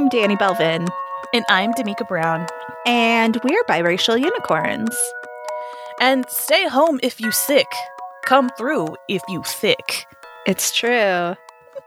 [0.00, 0.88] I'm Danny Belvin,
[1.34, 2.46] And I'm D'Amica Brown.
[2.86, 4.96] and we're biracial unicorns.
[6.00, 7.66] And stay home if you sick.
[8.24, 10.06] Come through if you thick.
[10.46, 11.34] It's true.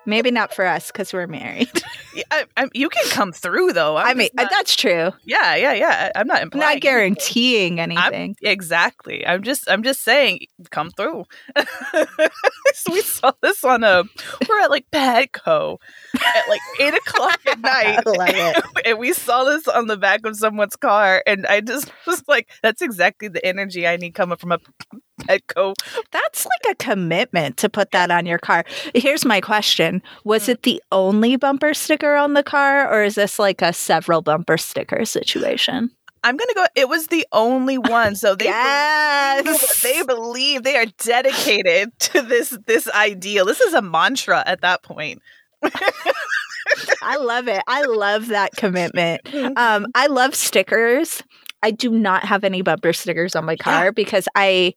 [0.06, 1.70] Maybe not for us because we're married.
[2.16, 3.98] Yeah, I, I, you can come through though.
[3.98, 5.14] I'm I mean, not- that's true.
[5.26, 6.12] yeah, yeah, yeah.
[6.16, 6.80] I'm not I'm implying not anything.
[6.82, 8.36] guaranteeing I'm- anything.
[8.44, 9.26] exactly.
[9.26, 11.24] I'm just I'm just saying come through.
[12.76, 14.04] so we saw this on a
[14.48, 15.78] we're at like Petco
[16.14, 18.00] at like eight o'clock at night.
[18.06, 18.64] I love it.
[18.86, 22.48] and we saw this on the back of someone's car and I just was like,
[22.62, 24.60] that's exactly the energy I need coming from a
[25.28, 25.74] Petco.
[26.12, 28.66] That's like a commitment to put that on your car.
[28.94, 33.40] Here's my question Was it the only bumper sticker on the car, or is this
[33.40, 35.90] like a several bumper sticker situation?
[36.24, 38.16] I'm gonna go it was the only one.
[38.16, 39.82] So they yes.
[39.82, 43.46] they believe they are dedicated to this this ideal.
[43.46, 45.22] This is a mantra at that point.
[47.02, 47.62] I love it.
[47.68, 49.22] I love that commitment.
[49.56, 51.22] Um, I love stickers.
[51.62, 54.74] I do not have any bumper stickers on my car because I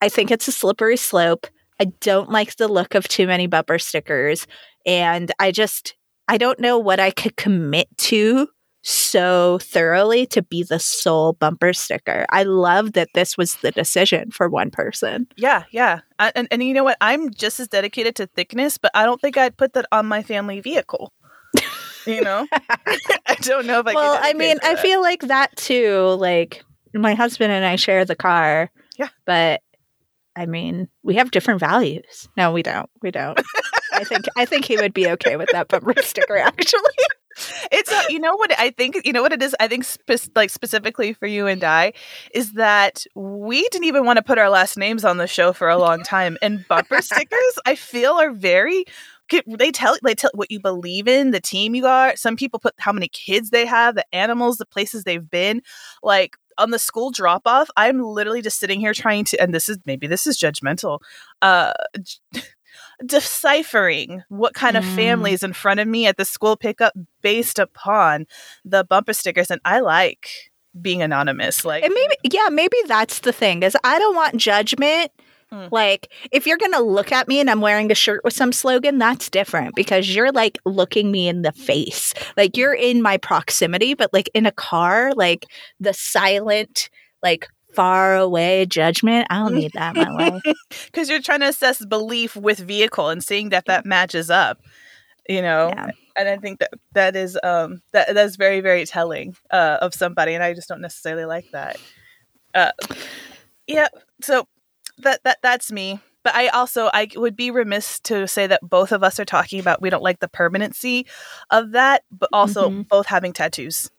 [0.00, 1.46] I think it's a slippery slope.
[1.80, 4.46] I don't like the look of too many bumper stickers
[4.86, 5.94] and I just
[6.28, 8.48] I don't know what I could commit to
[8.82, 12.24] so thoroughly to be the sole bumper sticker.
[12.30, 15.26] I love that this was the decision for one person.
[15.36, 16.00] Yeah, yeah.
[16.20, 16.96] I, and and you know what?
[17.00, 20.22] I'm just as dedicated to thickness, but I don't think I'd put that on my
[20.22, 21.12] family vehicle.
[22.06, 22.46] you know?
[22.52, 26.16] I don't know if I well, I mean, I feel like that too.
[26.20, 26.62] Like
[26.94, 28.70] my husband and I share the car.
[28.98, 29.08] Yeah.
[29.26, 29.62] But
[30.36, 32.28] I mean, we have different values.
[32.36, 32.90] No, we don't.
[33.02, 33.40] We don't.
[33.92, 36.80] I think I think he would be okay with that bumper sticker actually.
[37.72, 40.34] it's a, you know what I think you know what it is I think spe-
[40.34, 41.92] like specifically for you and I
[42.32, 45.68] is that we didn't even want to put our last names on the show for
[45.68, 48.84] a long time and bumper stickers I feel are very
[49.46, 52.74] they tell they tell what you believe in the team you are some people put
[52.78, 55.62] how many kids they have the animals the places they've been
[56.02, 59.68] like on the school drop off I'm literally just sitting here trying to and this
[59.68, 61.00] is maybe this is judgmental
[61.42, 61.72] uh
[63.04, 64.94] deciphering what kind of Mm.
[64.94, 68.26] family is in front of me at the school pickup based upon
[68.64, 70.28] the bumper stickers and i like
[70.80, 73.62] being anonymous like And maybe yeah, maybe that's the thing.
[73.62, 75.10] Is I don't want judgment.
[75.52, 75.70] Mm.
[75.70, 78.98] Like if you're gonna look at me and I'm wearing a shirt with some slogan,
[78.98, 82.14] that's different because you're like looking me in the face.
[82.36, 85.46] Like you're in my proximity, but like in a car, like
[85.78, 86.90] the silent,
[87.22, 89.26] like far away judgment.
[89.30, 90.42] I don't need that in my life.
[90.86, 94.58] because you're trying to assess belief with vehicle and seeing that that matches up
[95.28, 95.90] you know Yeah.
[96.16, 100.34] and i think that that is um that that's very very telling uh of somebody
[100.34, 101.78] and i just don't necessarily like that
[102.54, 102.70] uh
[103.66, 103.88] yeah
[104.22, 104.46] so
[104.98, 108.92] that that that's me but i also i would be remiss to say that both
[108.92, 111.06] of us are talking about we don't like the permanency
[111.50, 112.88] of that but also Mhm.
[112.88, 113.90] both having tattoos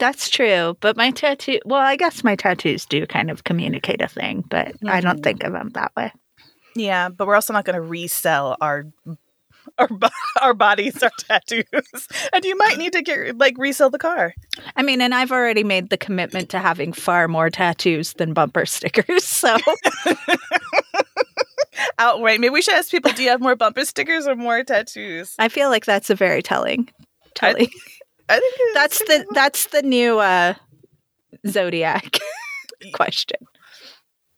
[0.00, 0.76] That's true.
[0.80, 4.76] But my tattoo well, I guess my tattoos do kind of communicate a thing, but
[4.86, 5.24] I don't Mhm.
[5.24, 6.12] think of them that way.
[6.76, 8.84] yeah but we're also not going to resell our
[9.90, 10.10] our,
[10.42, 14.34] our bodies our tattoos and you might need to get like resell the car
[14.76, 18.66] I mean, and I've already made the commitment to having far more tattoos than bumper
[18.66, 19.24] stickers.
[19.24, 19.56] So
[21.98, 25.34] outright maybe we should ask people do you have more bumper stickers or more tattoos
[25.38, 26.88] I feel like that's a very telling.
[27.34, 27.68] Telling.
[28.28, 30.54] i think that's the that's the new uh
[31.46, 32.18] zodiac
[32.94, 33.38] question.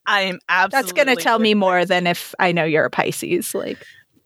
[0.06, 2.90] i am absolutely That's going to tell me more than if I know you're a
[2.90, 3.54] Pisces.
[3.54, 3.78] Like,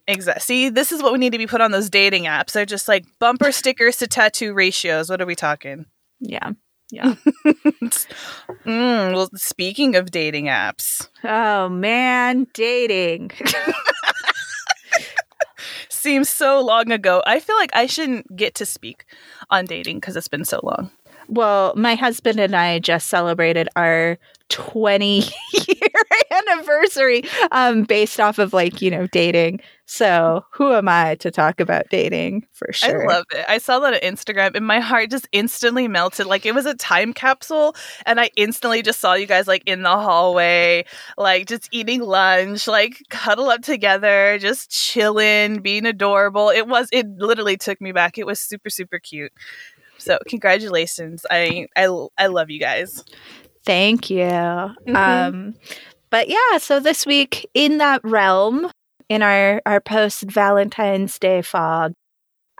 [0.06, 2.66] exactly see this is what we need to be put on those dating apps they're
[2.66, 5.86] just like bumper stickers to tattoo ratios what are we talking
[6.20, 6.52] yeah.
[6.90, 7.14] Yeah.
[7.44, 13.30] mm, well speaking of dating apps Oh man, dating.
[15.88, 19.06] seems so long ago i feel like i shouldn't get to speak
[19.48, 20.90] on dating because it's been so long
[21.28, 24.18] well, my husband and I just celebrated our
[24.54, 25.18] 20
[25.52, 29.60] year anniversary um based off of like, you know, dating.
[29.86, 33.04] So, who am I to talk about dating for sure?
[33.04, 33.44] I love it.
[33.48, 36.26] I saw that on Instagram and my heart just instantly melted.
[36.26, 37.74] Like it was a time capsule
[38.06, 40.84] and I instantly just saw you guys like in the hallway,
[41.18, 46.48] like just eating lunch, like cuddle up together, just chilling, being adorable.
[46.48, 48.16] It was it literally took me back.
[48.18, 49.32] It was super super cute.
[49.98, 51.26] So, congratulations.
[51.30, 53.04] I I I love you guys.
[53.64, 54.18] Thank you.
[54.26, 54.94] Mhm.
[54.96, 55.54] Um,
[56.10, 58.70] but yeah, so this week in that realm,
[59.08, 61.92] in our our post Valentine's Day fog,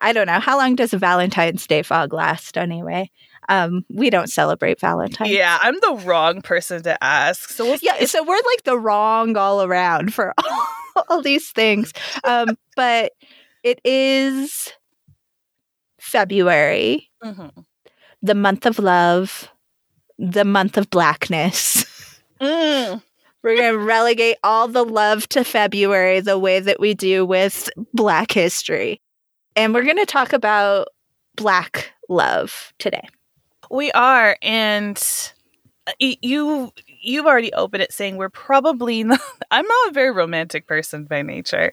[0.01, 3.11] I don't know how long does a Valentine's Day fog last anyway.
[3.49, 5.31] Um, we don't celebrate Valentine's.
[5.31, 7.51] Yeah, I'm the wrong person to ask.
[7.51, 8.05] So we'll yeah.
[8.07, 10.67] So we're like the wrong all around for all,
[11.11, 11.93] all these things.
[12.25, 13.13] Um, but
[13.63, 14.73] it is
[16.01, 17.61] February, Mm-hmm.
[18.23, 19.49] the month of love,
[20.19, 21.85] the month of blackness.
[22.41, 23.03] Mm.
[23.43, 27.69] We're going to relegate all the love to February the way that we do with
[27.93, 29.03] Black history.
[29.55, 30.89] And we're going to talk about
[31.37, 33.07] Black love today.
[33.71, 34.97] We are, and
[35.87, 39.21] uh, you you've already opened it saying we're probably not.
[39.51, 41.73] I'm not a very romantic person by nature.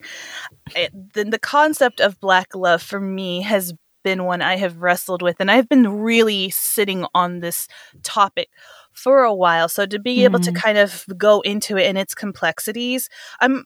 [0.75, 3.73] It, the, the concept of black love for me has
[4.03, 7.67] been one I have wrestled with, and I've been really sitting on this
[8.03, 8.49] topic
[8.93, 9.69] for a while.
[9.69, 10.55] So to be able to Mhm.
[10.61, 13.09] kind of go into it and its complexities,
[13.41, 13.65] I'm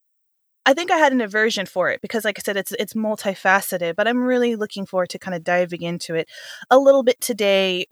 [0.68, 3.96] I think I had an aversion for it because, like I said, it's it's multifaceted.
[3.96, 6.30] But I'm really looking forward to kind of diving into it
[6.72, 7.86] a little bit today.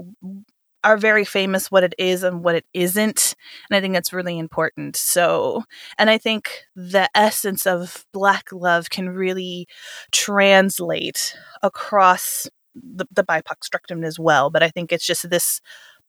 [0.83, 3.35] Are very famous what it is and what it isn't,
[3.69, 4.97] and I think that's really important.
[4.97, 5.63] So,
[5.97, 9.65] and I think the essence of Black love can really
[10.11, 14.49] translate across the, the BIPOC spectrum as well.
[14.49, 15.61] But I think it's just this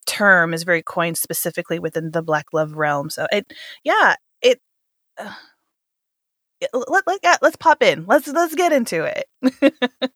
[0.06, 3.10] term is very coined specifically within the Black love realm.
[3.10, 3.52] So it,
[3.84, 4.60] yeah, it.
[5.18, 5.53] Uh, it-
[6.72, 8.04] let, let, let's pop in.
[8.06, 9.72] Let's let's get into it.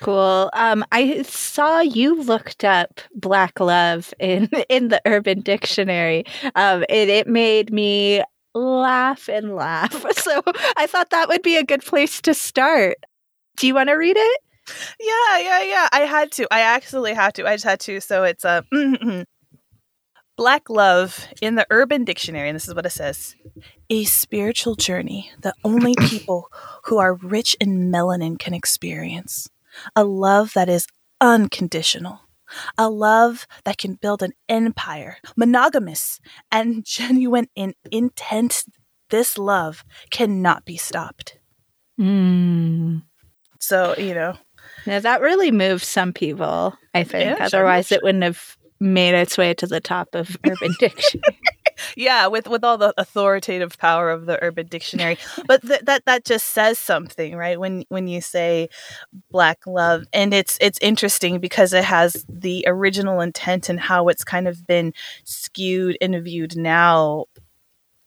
[0.00, 0.48] Cool.
[0.54, 6.24] Um, I saw you looked up Black love in in the Urban Dictionary.
[6.54, 8.22] Um, and it made me
[8.54, 10.04] laugh and laugh.
[10.20, 10.42] So
[10.76, 12.96] I thought that would be a good place to start.
[13.56, 14.40] Do you want to read it?
[15.00, 15.88] Yeah, yeah, yeah.
[15.92, 16.46] I had to.
[16.50, 17.46] I actually had to.
[17.46, 18.00] I just had to.
[18.00, 18.64] So it's a
[20.40, 23.36] Black love in the Urban Dictionary, and this is what it says:
[23.90, 26.48] a spiritual journey that only people
[26.84, 29.50] who are rich in melanin can experience.
[29.94, 30.86] A love that is
[31.20, 32.20] unconditional.
[32.78, 36.20] A love that can build an empire, monogamous
[36.50, 38.64] and genuine in intent.
[39.10, 41.36] This love cannot be stopped.
[42.00, 43.02] Mm.
[43.58, 44.38] So, you know,
[44.86, 47.38] Now that really moves some people, I think.
[47.38, 47.98] Yeah, Otherwise, sure.
[47.98, 51.38] it wouldn't have made its way to the top of Urban Dictionary.
[51.96, 55.16] yeah with with all the authoritative power of the urban dictionary
[55.46, 58.68] but th- that that just says something right when when you say
[59.30, 64.24] black love and it's it's interesting because it has the original intent and how it's
[64.24, 64.92] kind of been
[65.24, 67.24] skewed and viewed now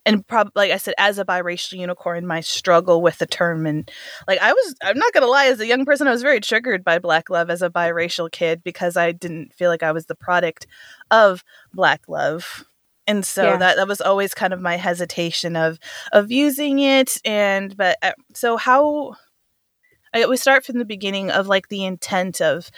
[0.06, 3.90] and prob- like I said, as a biracial unicorn, my struggle with the term and
[4.28, 6.84] like I was, I'm not gonna lie, as a young person, I was very triggered
[6.84, 10.16] by black love as a biracial kid because I didn't feel like I was the
[10.16, 10.68] product
[11.12, 12.66] of black love
[13.08, 13.58] and so Yeah.
[13.58, 15.80] that that was always kind of my hesitation of
[16.12, 19.16] of using it and but uh, so how
[20.14, 22.70] I, we start from the beginning of like the intent of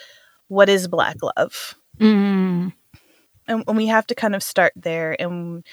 [0.47, 2.73] what is black love mm.
[3.47, 5.63] and, and we have to kind of start there and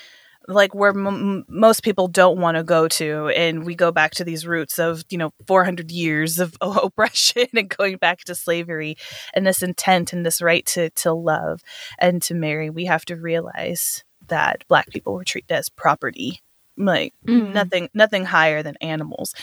[0.48, 4.24] like where m- most people don't want to go to and we go back to
[4.24, 8.96] these roots of you know 400 years of oppression and going back to slavery
[9.34, 11.62] and this intent and this right to to love
[11.98, 16.40] and to marry we have to realize that black people were treated as property
[16.78, 17.52] like Mm.
[17.52, 19.34] nothing nothing higher than animals.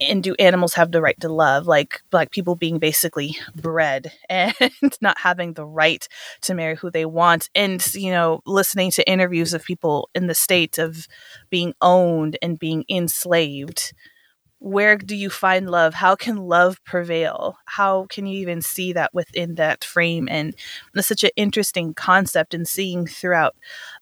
[0.00, 1.66] And do animals have the right to love?
[1.66, 4.54] Like black people being basically bred and
[5.00, 6.06] not having the right
[6.42, 7.50] to marry who they want.
[7.54, 11.06] And you know listening to interviews of people in the state of
[11.50, 13.92] being owned and being enslaved
[14.64, 19.12] where do you find love how can love prevail how can you even see that
[19.12, 20.54] within that frame and
[20.94, 23.56] it's such an interesting concept and seeing throughout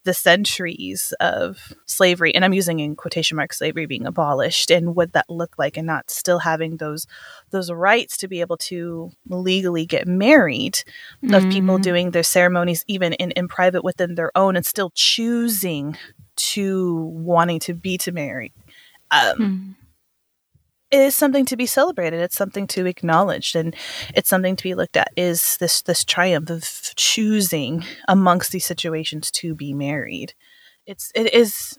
[0.05, 5.15] the centuries of slavery and i'm using in quotation marks slavery being abolished and what
[5.15, 7.07] that looked like and not still having those
[7.53, 10.83] those rights to be able to legally get married
[11.33, 11.83] of people Mm.
[11.83, 15.97] doing their ceremonies even in, in private within their own and still choosing
[16.37, 18.53] to wanting to be to marry
[19.11, 19.75] um, Mm.
[20.91, 22.21] Is something to be celebrated.
[22.21, 23.75] It's something to acknowledge and
[24.15, 26.65] it's something to be looked at is this this triumph of
[26.97, 30.35] choosing amongst these situations to be married.
[30.87, 31.79] It's it is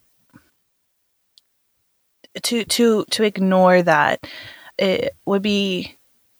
[2.43, 4.25] to to to ignore that
[4.77, 5.97] it would be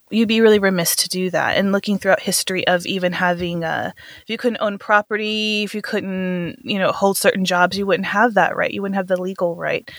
[0.10, 1.58] you'd be really remiss to do that.
[1.58, 5.82] And looking throughout history of even having uh if you couldn't own property if you
[5.82, 8.72] couldn't you know hold certain jobs you wouldn't have that right.
[8.72, 9.90] You wouldn't have the legal right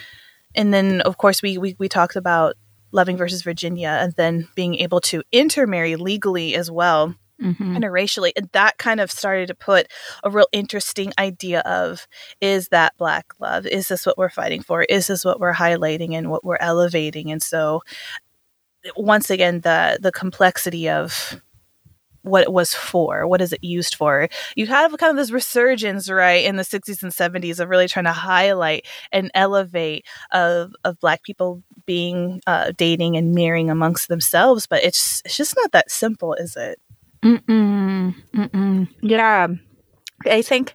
[0.55, 2.55] and then of course we we, we talked about
[2.93, 7.77] loving versus virginia and then being able to intermarry legally as well Mhm.
[7.77, 9.89] interracially and that kind of started to put
[10.23, 12.07] a real interesting idea of
[12.41, 13.67] is that black love?
[13.67, 14.83] Is this what we're fighting for?
[14.83, 17.33] Is this what we're highlighting and what we're elevating?
[17.33, 17.81] And so
[18.97, 21.41] once again the the complexity of
[22.23, 24.29] what it was for what is it used for.
[24.57, 28.05] You have kind of this resurgence right in the 60s and 70s of really trying
[28.05, 34.67] to highlight and elevate of of black people being uh, dating and marrying amongst themselves
[34.67, 36.79] but it's it's just not that simple is it?
[37.23, 38.89] Mm-mm, mm-mm.
[39.01, 39.49] Yeah,
[40.27, 40.75] I think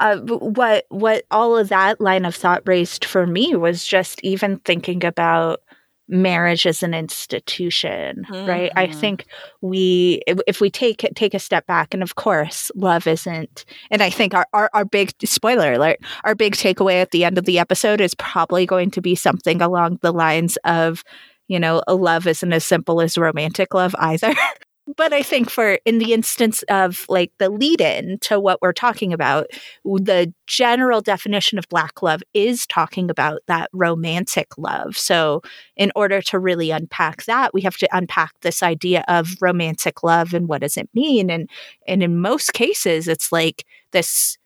[0.00, 4.58] uh, what what all of that line of thought raised for me was just even
[4.60, 5.62] thinking about
[6.08, 8.48] marriage as an institution mm-hmm.
[8.48, 8.98] right i mm-hmm.
[8.98, 9.26] think
[9.60, 14.02] we if, if, we take take a step back and of course love isn't and
[14.02, 17.44] i think our, our, our big spoiler alert our big takeaway at the end of
[17.44, 21.04] the episode is probably going to be something along the lines of
[21.46, 24.34] you know love isn't as simple as romantic love either
[24.96, 28.72] but I think for in the instance of like the lead in to what we're
[28.72, 29.46] talking about,
[29.84, 34.96] the general definition of black love is talking about that romantic love.
[34.96, 35.42] So,
[35.76, 40.34] in order to really unpack that, we have to unpack this idea of romantic love
[40.34, 41.30] and what does it mean?
[41.30, 41.48] And
[41.86, 44.38] and in most cases, it's like this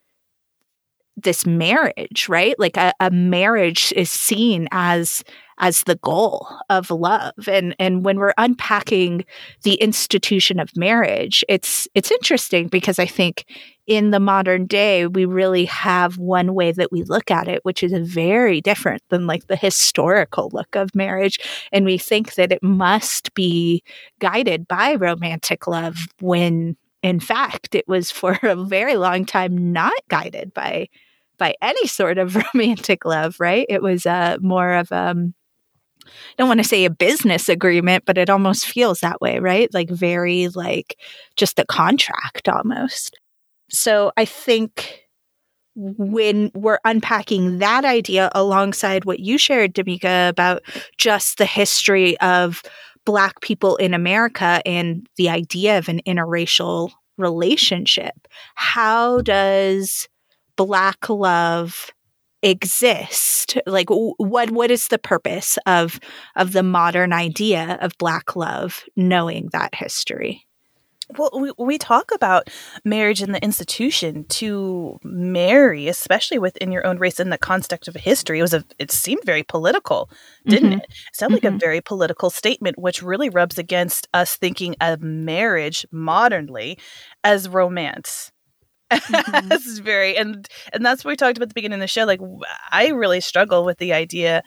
[1.16, 2.59] this marriage, right?
[2.59, 5.23] Like a, a marriage is seen as
[5.59, 7.47] as the goal of love.
[7.47, 9.25] And and when we're unpacking
[9.62, 13.45] the institution of marriage, it's it's interesting because I think
[13.87, 17.83] in the modern day we really have one way that we look at it which
[17.83, 21.40] is very different than like the historical look of marriage
[21.73, 23.83] and we think that it must be
[24.21, 29.92] guided by romantic love when in fact it was for a very long time not
[30.09, 30.88] guided by
[31.38, 35.35] by any sort of romantic love right it was uh, more of um
[36.06, 39.73] I don't want to say a business agreement, but it almost feels that way, right?
[39.73, 40.99] Like very like
[41.37, 43.18] just a contract almost.
[43.71, 45.02] So I think
[45.75, 50.62] when we're unpacking that idea alongside what you shared, Damika, about
[50.99, 52.62] just the history of
[53.04, 60.09] Black people in America and the idea of an interracial relationship, how does
[60.56, 61.90] Black love
[62.42, 63.59] exist?
[63.66, 65.99] Like what what is the purpose of
[66.37, 70.47] of the modern idea of black love knowing that history
[71.16, 72.49] well we, we talk about
[72.85, 77.95] marriage in the institution to marry especially within your own race in the context of
[77.95, 80.11] history it was a it seemed very political
[80.47, 80.78] didn't mm-hmm.
[80.78, 80.87] it?
[80.88, 81.47] it sounded mm-hmm.
[81.47, 81.59] like a mm-hmm.
[81.59, 86.78] very political statement which really rubs against us thinking of marriage modernly
[87.25, 88.33] as romance
[88.92, 89.49] mm-hmm.
[89.49, 91.87] this is very and and that's what we talked about at the beginning of the
[91.87, 92.21] show like
[92.71, 94.42] i really struggle with the idea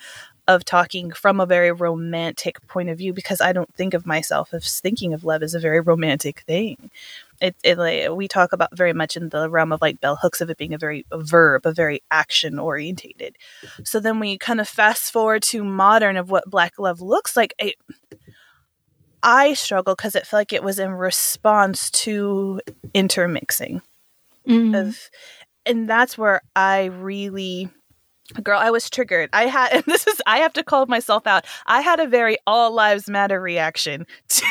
[0.47, 4.53] of talking from a very romantic point of view because i don't think of myself
[4.53, 6.89] as thinking of love as a very romantic thing
[7.41, 10.39] it, it like, we talk about very much in the realm of like bell hooks
[10.41, 13.37] of it being a very a verb a very action orientated
[13.83, 17.53] so then we kind of fast forward to modern of what black love looks like
[17.61, 17.73] I,
[19.23, 22.61] I struggle because it felt like it was in response to
[22.93, 23.81] intermixing
[24.47, 24.75] mm-hmm.
[24.75, 25.09] of
[25.65, 27.69] and that's where I really
[28.43, 29.29] girl i was triggered.
[29.33, 31.45] I had and this is i have to call myself out.
[31.65, 34.45] I had a very all lives matter reaction to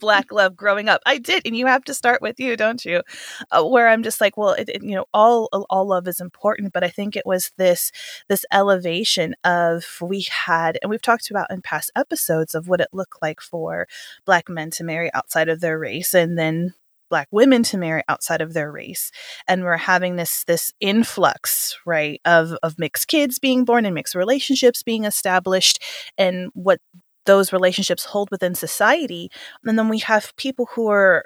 [0.00, 1.00] black love growing up.
[1.06, 3.02] I did and you have to start with you don't you?
[3.50, 6.72] Uh, where i'm just like well it, it, you know all all love is important
[6.72, 7.92] but i think it was this
[8.28, 12.88] this elevation of we had and we've talked about in past episodes of what it
[12.92, 13.86] looked like for
[14.24, 16.74] black men to marry outside of their race and then
[17.08, 19.10] black women to marry outside of their race
[19.48, 24.14] and we're having this this influx right of of mixed kids being born and mixed
[24.14, 25.82] relationships being established
[26.18, 26.80] and what
[27.26, 29.30] those relationships hold within society
[29.64, 31.24] and then we have people who are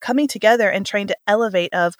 [0.00, 1.94] coming together and trying to elevate of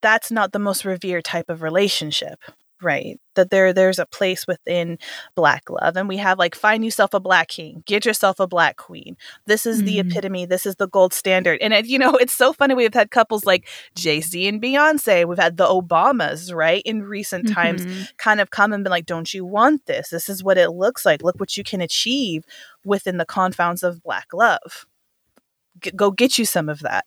[0.00, 2.38] that's not the most revered type of relationship
[2.84, 4.98] right that there there's a place within
[5.34, 8.76] black love and we have like find yourself a black king get yourself a black
[8.76, 9.86] queen this is mm-hmm.
[9.86, 12.94] the epitome this is the gold standard and it, you know it's so funny we've
[12.94, 17.54] had couples like jay-z and beyonce we've had the obamas right in recent mm-hmm.
[17.54, 20.70] times kind of come and been like don't you want this this is what it
[20.70, 22.44] looks like look what you can achieve
[22.84, 24.86] within the confounds of black love
[25.96, 27.06] go get you some of that.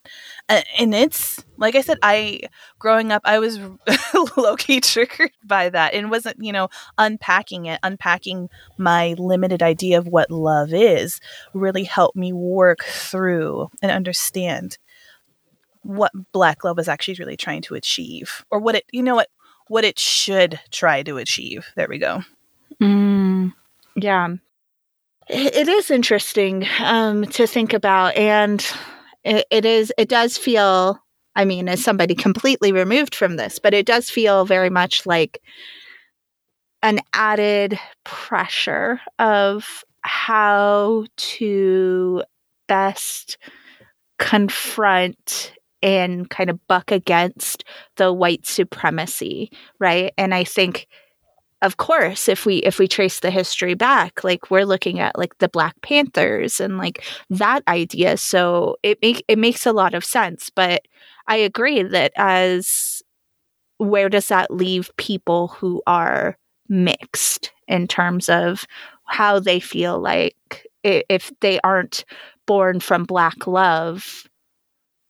[0.50, 2.42] and it's like I said, I
[2.80, 3.60] growing up, I was
[4.38, 9.98] low key triggered by that, and wasn't you know unpacking it, unpacking my limited idea
[9.98, 11.20] of what love is,
[11.54, 14.78] really helped me work through and understand
[15.82, 19.30] what Black love is actually really trying to achieve, or what it you know what
[19.68, 21.68] what it should try to achieve.
[21.76, 22.24] There we go.
[22.82, 23.54] Mm,
[23.96, 24.36] yeah,
[25.30, 28.66] it is interesting um, to think about, and
[29.24, 29.92] it, it is.
[29.98, 31.00] It does feel.
[31.36, 35.40] I mean, as somebody completely removed from this, but it does feel very much like
[36.82, 42.24] an added pressure of how to
[42.68, 43.38] best
[44.18, 47.64] confront and kind of buck against
[47.98, 50.12] the white supremacy, right?
[50.18, 50.88] And I think
[51.62, 55.38] of course if we if we trace the history back like we're looking at like
[55.40, 58.18] the black panthers and like that idea.
[58.18, 60.84] So it make it makes a lot of sense but
[61.28, 63.02] i agree that as
[63.78, 66.38] where does that leave people who are
[66.70, 68.66] mixed in terms of
[69.06, 72.06] how they feel like if they aren't
[72.46, 74.28] born from black love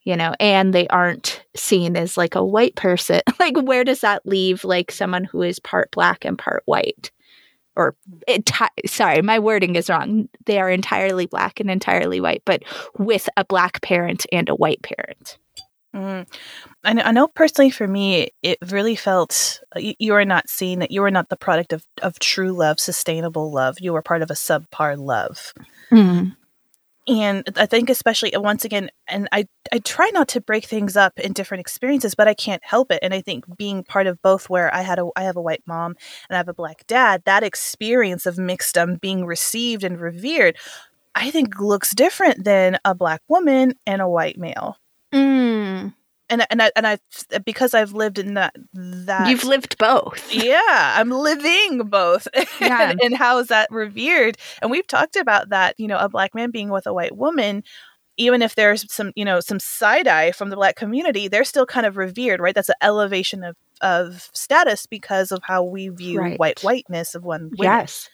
[0.07, 3.19] you know, and they aren't seen as like a white person.
[3.41, 7.11] like, where does that leave like someone who is part black and part white?
[7.75, 7.93] Or,
[8.29, 10.29] enti- sorry, my wording is wrong.
[10.45, 12.63] They are entirely black and entirely white, but
[12.97, 15.37] with a black parent and a white parent.
[15.93, 16.25] Mm.
[16.85, 20.49] I, know, I know personally for me, it really felt uh, you, you are not
[20.49, 23.75] seen, that you are not the product of, of true love, sustainable love.
[23.81, 25.53] You are part of a subpar love.
[25.91, 26.37] Mm
[27.07, 30.97] and i think especially uh, once again and i i try not to break things
[30.97, 34.21] up in different experiences but i can't help it and i think being part of
[34.21, 35.95] both where i had a i have a white mom
[36.29, 40.57] and i have a black dad that experience of mixedom being received and revered
[41.15, 44.77] i think looks different than a black woman and a white male.
[45.13, 45.56] Mm
[46.29, 46.97] and and I, and I
[47.45, 50.23] because I've lived in that that you've lived both.
[50.33, 52.27] Yeah, I'm living both.
[52.61, 52.89] Yeah.
[52.91, 54.37] and, and how is that revered?
[54.61, 55.75] And we've talked about that.
[55.77, 57.63] You know, a black man being with a white woman.
[58.19, 61.67] Even if there's some, you know, some side eye from the black community, they're still
[61.67, 62.55] kind of revered, right?
[62.55, 66.39] That's an elevation of of status because of how we view right.
[66.39, 67.51] white whiteness of one.
[67.57, 67.57] Women.
[67.59, 68.09] Yes,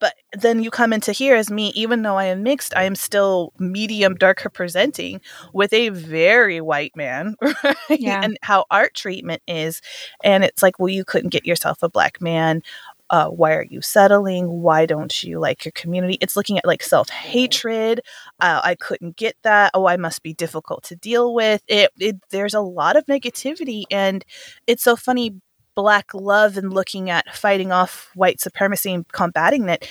[0.00, 2.94] but then you come into here as me, even though I am mixed, I am
[2.94, 5.20] still medium darker presenting
[5.52, 7.76] with a very white man, right?
[7.90, 8.22] Yeah.
[8.22, 9.82] And how art treatment is.
[10.24, 12.62] And it's like, well, you couldn't get yourself a black man.
[13.10, 14.48] Uh, why are you settling?
[14.48, 16.16] Why don't you like your community?
[16.20, 18.00] It's looking at like self hatred.
[18.38, 19.72] Uh, I couldn't get that.
[19.74, 21.60] Oh, I must be difficult to deal with.
[21.66, 24.24] It, it there's a lot of negativity, and
[24.68, 25.40] it's so funny
[25.80, 29.88] black love and looking at fighting off white supremacy and combating it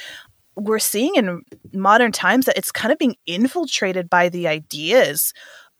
[0.55, 1.41] we're seeing in
[1.73, 5.33] modern times that it's kind of being infiltrated by the ideas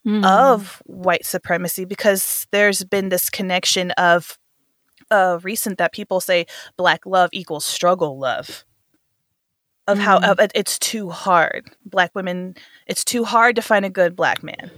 [0.03, 0.25] mm.
[0.25, 4.39] of white supremacy because there's been this connection of
[5.11, 8.65] uh recent that people say black love equals struggle love
[9.87, 10.01] of mm.
[10.01, 12.55] how of, it's too hard black women
[12.87, 14.71] it's too hard to find a good black man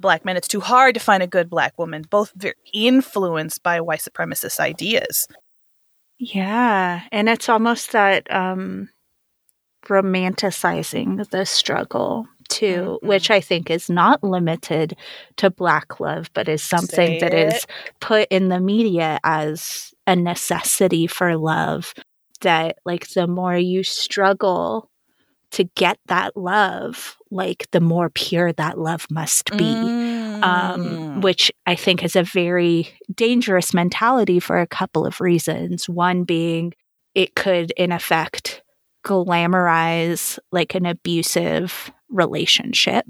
[0.00, 3.80] black men, it's too hard to find a good black woman, both very influenced by
[3.80, 5.28] white supremacist ideas.
[6.18, 7.02] Yeah.
[7.12, 8.90] And it's almost that um,
[9.86, 13.06] romanticizing the struggle too, mm-hmm.
[13.06, 14.96] which I think is not limited
[15.36, 17.66] to black love, but is something that is
[18.00, 21.94] put in the media as a necessity for love.
[22.42, 24.89] That, like, the more you struggle
[25.52, 30.42] to get that love, like the more pure that love must be, um, mm.
[30.42, 35.88] um, which I think is a very dangerous mentality for a couple of reasons.
[35.88, 36.72] One being
[37.14, 38.62] it could, in effect,
[39.04, 43.06] glamorize like an abusive relationship,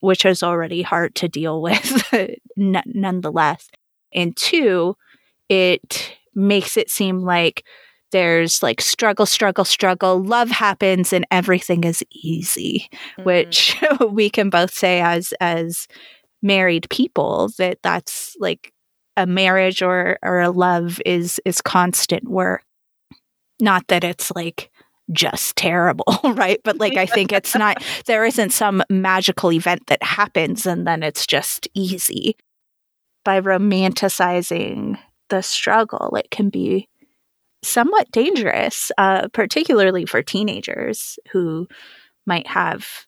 [0.00, 2.14] which is already hard to deal with
[2.58, 3.68] n- nonetheless.
[4.14, 4.96] And two,
[5.48, 7.64] it makes it seem like
[8.12, 10.22] there's like struggle, struggle, struggle.
[10.22, 13.24] Love happens and everything is easy, mm-hmm.
[13.24, 13.76] which
[14.10, 15.88] we can both say as as
[16.42, 18.72] married people that that's like
[19.16, 22.64] a marriage or or a love is is constant work.
[23.60, 24.70] Not that it's like
[25.10, 26.60] just terrible, right?
[26.62, 31.02] But like I think it's not there isn't some magical event that happens and then
[31.02, 32.36] it's just easy.
[33.24, 34.98] By romanticizing
[35.28, 36.88] the struggle, it can be
[37.62, 41.68] somewhat dangerous, uh, particularly for teenagers who
[42.26, 43.06] might have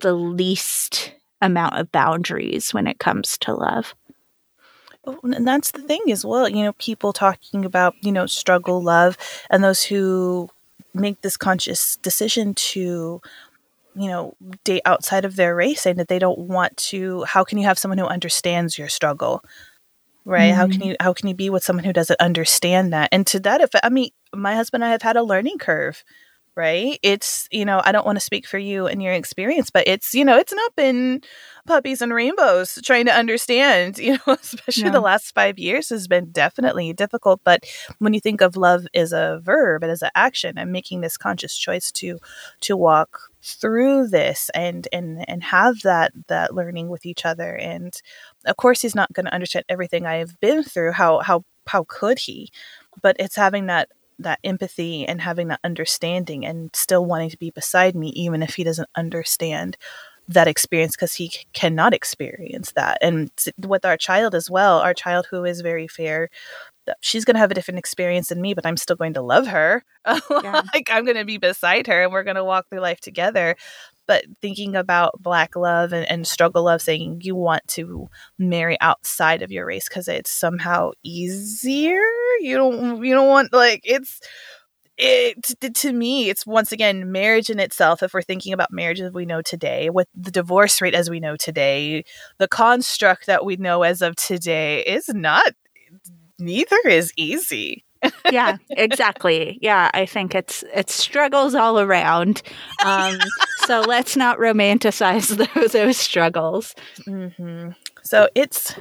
[0.00, 3.94] the least amount of boundaries when it comes to love.
[5.04, 6.48] Oh, and that's the thing as well.
[6.48, 9.16] You know, people talking about, you know, struggle love
[9.50, 10.50] and those who
[10.94, 13.20] make this conscious decision to
[13.94, 14.34] you know
[14.64, 17.78] date outside of their race saying that they don't want to how can you have
[17.78, 19.42] someone who understands your struggle
[20.28, 20.56] right mm-hmm.
[20.56, 20.88] how can mm-hmm.
[20.90, 23.84] you how can you be with someone who doesn't understand that and to that effect
[23.84, 26.04] i mean my husband and i have had a learning curve
[26.54, 29.86] right it's you know i don't want to speak for you and your experience but
[29.86, 31.22] it's you know it's not been
[31.66, 34.90] puppies and rainbows trying to understand you know especially yeah.
[34.90, 37.64] the last five years has been definitely difficult but
[37.98, 41.16] when you think of love as a verb and as an action and making this
[41.16, 42.18] conscious choice to
[42.60, 47.54] to walk through this and and and have that that learning with each other.
[47.56, 47.94] And
[48.46, 52.18] of course he's not going to understand everything i've been through how how how could
[52.18, 52.50] he?
[53.02, 53.88] But it's having that
[54.20, 58.54] that empathy and having that understanding and still wanting to be beside me even if
[58.56, 59.76] he doesn't understand
[60.28, 62.98] that experience because he cannot experience that.
[63.00, 63.30] And
[63.66, 66.30] with our child as well our child who is very fair
[67.00, 69.46] she's going to have a different experience than me, but I'm still going to love
[69.46, 69.84] her.
[70.30, 70.62] Yeah.
[70.72, 73.56] like I'm going to be beside her and we're going to walk through life together.
[74.06, 79.42] But thinking about black love and, and struggle love, saying you want to marry outside
[79.42, 82.00] of your race because it's somehow easier.
[82.40, 83.04] You don't.
[83.04, 84.20] You don't want like it's
[84.98, 89.00] it to, to me it's once again marriage in itself if we're thinking about marriage
[89.00, 92.04] as we know today with the divorce rate as we know today
[92.38, 95.52] the construct that we know as of today is not
[96.38, 97.84] neither is easy
[98.30, 102.42] yeah exactly yeah i think it's it's struggles all around
[102.84, 103.18] um
[103.66, 106.74] so let's not romanticize those, those struggles
[107.06, 107.70] mm-hmm.
[108.02, 108.74] so it's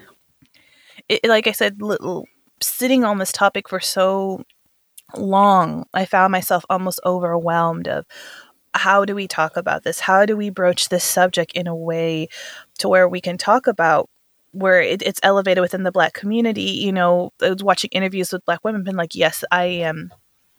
[1.10, 2.28] it, like i said little
[2.62, 4.44] sitting on this topic for so
[5.16, 8.06] long, I found myself almost overwhelmed of
[8.74, 10.00] how do we talk about this?
[10.00, 12.28] How do we broach this subject in a way
[12.80, 14.10] to where we can talk about
[14.52, 16.62] where it, it's elevated within the black community?
[16.62, 20.12] You know, I was watching interviews with black women, been like, yes, I am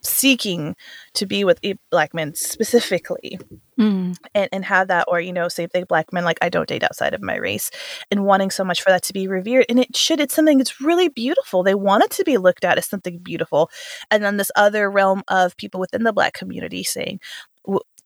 [0.03, 0.77] seeking
[1.15, 3.39] to be with black men specifically
[3.79, 4.17] mm.
[4.35, 6.85] and, and have that or you know same thing black men like i don't date
[6.85, 7.71] outside of my race
[8.11, 10.81] and wanting so much for that to be revered and it should it's something that's
[10.81, 13.71] really beautiful they want it to be looked at as something beautiful
[14.11, 17.19] and then this other realm of people within the black community saying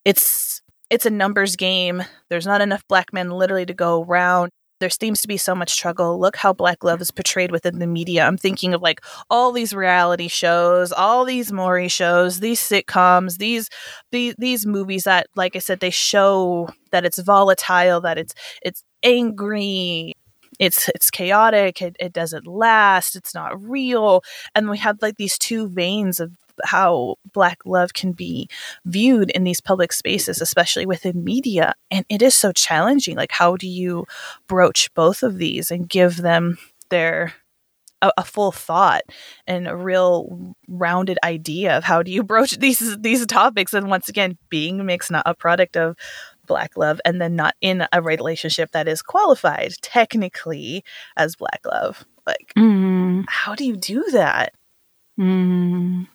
[0.03, 4.51] it's it's a numbers game there's not enough black men literally to go around
[4.83, 6.19] there seems to be so much struggle.
[6.19, 8.25] Look how Black love is portrayed within the media.
[8.25, 13.69] I'm thinking of like all these reality shows, all these Maury shows, these sitcoms, these
[14.11, 18.83] these these movies that, like I said, they show that it's volatile, that it's it's
[19.03, 20.15] angry,
[20.59, 24.21] it's it's chaotic it, it doesn't last it's not real
[24.53, 26.31] and we have like these two veins of
[26.63, 28.49] how black love can be
[28.85, 31.73] viewed in these public spaces especially within media.
[31.89, 33.15] And it is so challenging.
[33.15, 34.05] Like how do you
[34.47, 36.57] broach both of these and give them
[36.89, 37.33] their
[38.01, 39.03] a, a, full thought
[39.47, 43.73] and a real rounded idea of how do you broach these these topics?
[43.73, 45.95] And once again being mixed not a product of
[46.45, 50.83] black love and then not in a relationship that is qualified technically
[51.15, 52.05] as black love.
[52.27, 53.23] Like mm.
[53.27, 54.53] how do you do that?
[55.19, 56.07] Mm.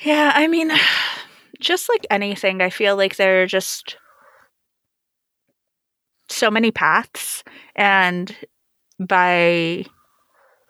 [0.00, 0.70] Yeah, I mean,
[1.60, 3.96] just like anything, I feel like there are just
[6.28, 7.42] so many paths.
[7.76, 8.34] And
[8.98, 9.84] by,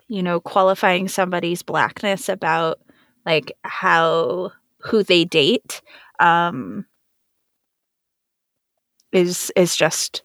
[0.08, 2.80] you know, qualifying somebody's blackness about
[3.26, 5.82] like how, who they date,
[6.20, 6.86] um,
[9.12, 10.22] is, is just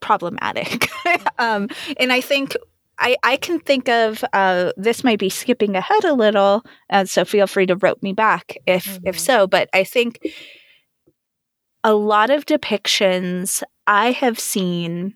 [0.00, 0.88] problematic.
[1.38, 2.54] um, and I think
[2.98, 7.24] I, I can think of uh, this might be skipping ahead a little, uh, so
[7.24, 9.08] feel free to rope me back if mm-hmm.
[9.08, 9.46] if so.
[9.46, 10.20] But I think
[11.84, 15.14] a lot of depictions I have seen,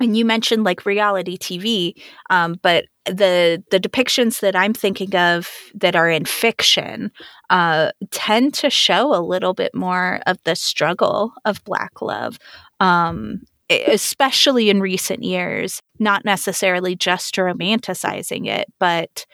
[0.00, 1.94] and you mentioned like reality TV,
[2.30, 7.10] um, but the the depictions that I'm thinking of that are in fiction
[7.50, 12.38] uh, tend to show a little bit more of the struggle of Black love.
[12.80, 19.26] Um, especially in recent years, not necessarily just romanticizing it, but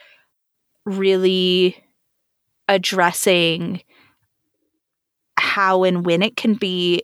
[0.84, 1.82] really
[2.68, 3.82] addressing
[5.36, 7.02] how and when it can be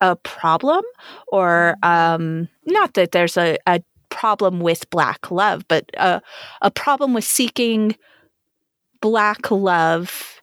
[0.00, 0.82] a problem
[1.28, 6.20] or um, not that there's a, a problem with black love but a,
[6.62, 7.94] a problem with seeking
[9.00, 10.39] black love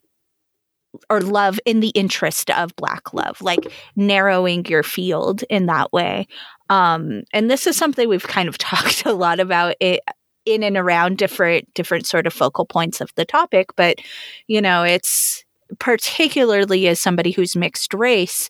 [1.09, 6.27] or love in the interest of black love like narrowing your field in that way.
[6.69, 10.01] Um and this is something we've kind of talked a lot about it
[10.45, 13.99] in and around different different sort of focal points of the topic but
[14.47, 15.43] you know it's
[15.77, 18.49] particularly as somebody who's mixed race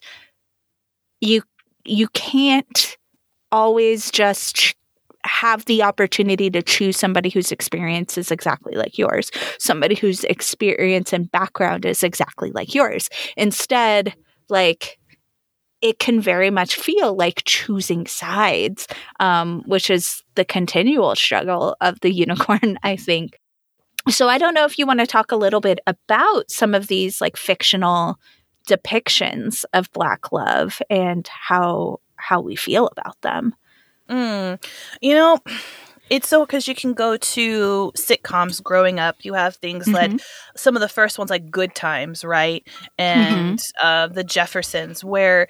[1.20, 1.42] you
[1.84, 2.96] you can't
[3.50, 4.74] always just
[5.28, 11.12] have the opportunity to choose somebody whose experience is exactly like yours, somebody whose experience
[11.12, 13.08] and background is exactly like yours.
[13.36, 14.14] Instead,
[14.48, 14.98] like,
[15.80, 18.88] it can very much feel like choosing sides,
[19.20, 23.38] um, which is the continual struggle of the unicorn, I think.
[24.08, 26.86] So I don't know if you want to talk a little bit about some of
[26.86, 28.18] these like fictional
[28.68, 33.54] depictions of black love and how how we feel about them.
[34.08, 34.62] Mm.
[35.00, 35.38] You know,
[36.10, 39.16] it's so because you can go to sitcoms growing up.
[39.22, 40.12] You have things mm-hmm.
[40.12, 40.20] like
[40.56, 42.66] some of the first ones, like Good Times, right?
[42.98, 43.86] And mm-hmm.
[43.86, 45.48] uh, the Jeffersons, where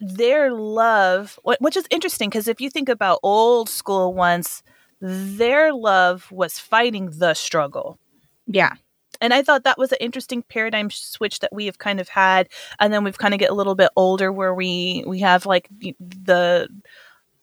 [0.00, 4.62] their love, which is interesting because if you think about old school ones,
[5.00, 7.98] their love was fighting the struggle.
[8.46, 8.72] Yeah.
[9.20, 12.48] And I thought that was an interesting paradigm switch that we have kind of had,
[12.78, 15.68] and then we've kind of get a little bit older where we we have like
[15.70, 16.68] the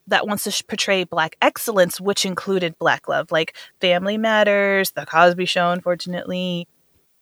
[0.07, 5.45] that wants to portray black excellence which included black love like family matters the cosby
[5.45, 6.67] show unfortunately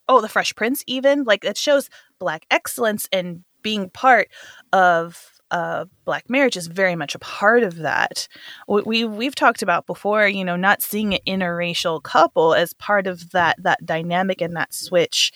[0.08, 1.90] oh the fresh prince even like it shows
[2.20, 4.30] black excellence and being part
[4.74, 8.28] of uh, black marriage is very much a part of that.
[8.68, 13.32] We we've talked about before, you know, not seeing an interracial couple as part of
[13.32, 15.34] that that dynamic and that switch.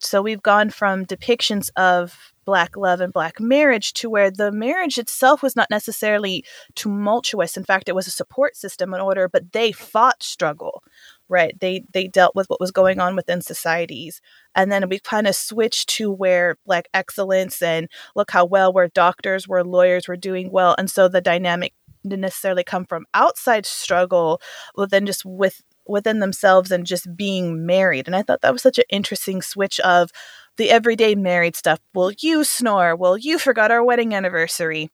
[0.00, 4.98] So we've gone from depictions of black love and black marriage to where the marriage
[4.98, 7.56] itself was not necessarily tumultuous.
[7.56, 10.82] In fact it was a support system in order but they fought struggle
[11.28, 11.58] right?
[11.60, 14.20] They they dealt with what was going on within societies.
[14.54, 18.88] And then we kind of switched to where black excellence and look how well we're
[18.88, 20.74] doctors we're lawyers we're doing well.
[20.78, 24.40] And so the dynamic didn't necessarily come from outside struggle
[24.74, 28.62] but then just with within themselves and just being married and i thought that was
[28.62, 30.10] such an interesting switch of
[30.56, 31.80] the everyday married stuff.
[31.94, 32.96] Well, you snore.
[32.96, 34.90] Well, you forgot our wedding anniversary.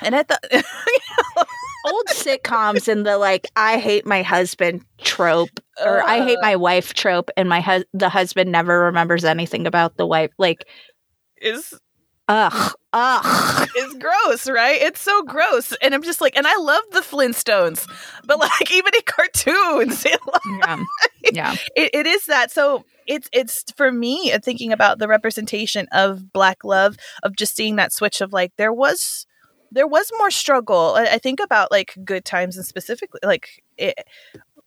[0.00, 0.44] And I thought
[1.86, 6.94] old sitcoms and the like I hate my husband trope or I hate my wife
[6.94, 10.64] trope and my hu- the husband never remembers anything about the wife like
[11.42, 11.78] is
[12.28, 13.68] ugh ugh.
[13.74, 14.80] It's gross right?
[14.80, 15.72] It's so gross.
[15.82, 17.86] And i'm just like and i love the flintstones
[18.24, 20.20] but like even in cartoons it,
[20.62, 20.82] yeah,
[21.32, 21.54] yeah.
[21.76, 22.50] It, it is that.
[22.50, 27.54] So it's it's for me uh, thinking about the representation of black love of just
[27.54, 29.26] seeing that switch of like there was
[29.72, 30.94] there was more struggle.
[30.96, 33.98] I, I think about like good times and specifically like it,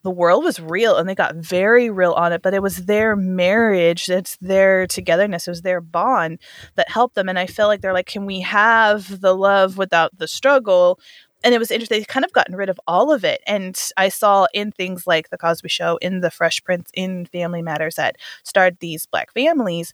[0.03, 3.15] the world was real and they got very real on it but it was their
[3.15, 6.39] marriage it's their togetherness it was their bond
[6.75, 10.17] that helped them and i feel like they're like can we have the love without
[10.17, 10.99] the struggle
[11.43, 11.99] and it was interesting.
[11.99, 13.41] They've kind of gotten rid of all of it.
[13.47, 17.61] And I saw in things like The Cosby Show, in The Fresh Prince, in Family
[17.61, 19.93] Matters that starred these black families.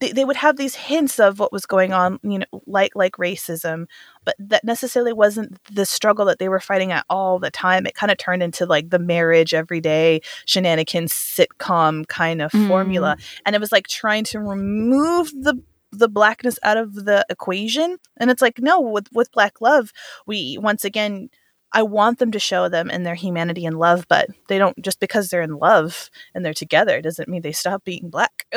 [0.00, 3.12] They, they would have these hints of what was going on, you know, like like
[3.12, 3.86] racism,
[4.24, 7.86] but that necessarily wasn't the struggle that they were fighting at all the time.
[7.86, 12.68] It kind of turned into like the marriage, everyday shenanigans, sitcom kind of mm.
[12.68, 17.96] formula, and it was like trying to remove the the blackness out of the equation
[18.18, 19.90] and it's like no with with black love
[20.26, 21.30] we once again
[21.72, 25.00] I want them to show them in their humanity and love, but they don't just
[25.00, 28.46] because they're in love and they're together doesn't mean they stop being black.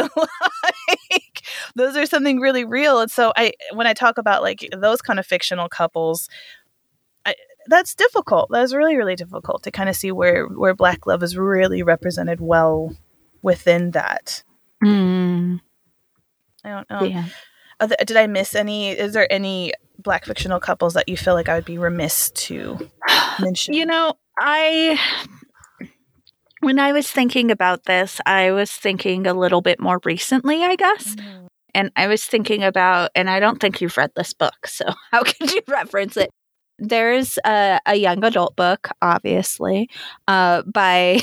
[1.11, 1.41] like,
[1.75, 2.99] those are something really real.
[2.99, 6.29] And so I when I talk about like those kind of fictional couples,
[7.25, 7.35] I,
[7.67, 8.49] that's difficult.
[8.51, 12.41] That's really, really difficult to kind of see where where black love is really represented
[12.41, 12.95] well
[13.41, 14.43] within that.
[14.83, 15.59] Mm.
[16.63, 17.03] I don't know.
[17.03, 17.25] Yeah.
[17.79, 18.91] Th- did I miss any?
[18.91, 22.89] Is there any black fictional couples that you feel like I would be remiss to
[23.39, 23.73] mention?
[23.73, 24.99] You know, I
[26.61, 30.75] when I was thinking about this, I was thinking a little bit more recently, I
[30.75, 31.15] guess.
[31.15, 31.47] Mm.
[31.73, 35.23] And I was thinking about, and I don't think you've read this book, so how
[35.23, 36.29] could you reference it?
[36.79, 39.89] There's a, a young adult book, obviously,
[40.27, 41.21] uh, by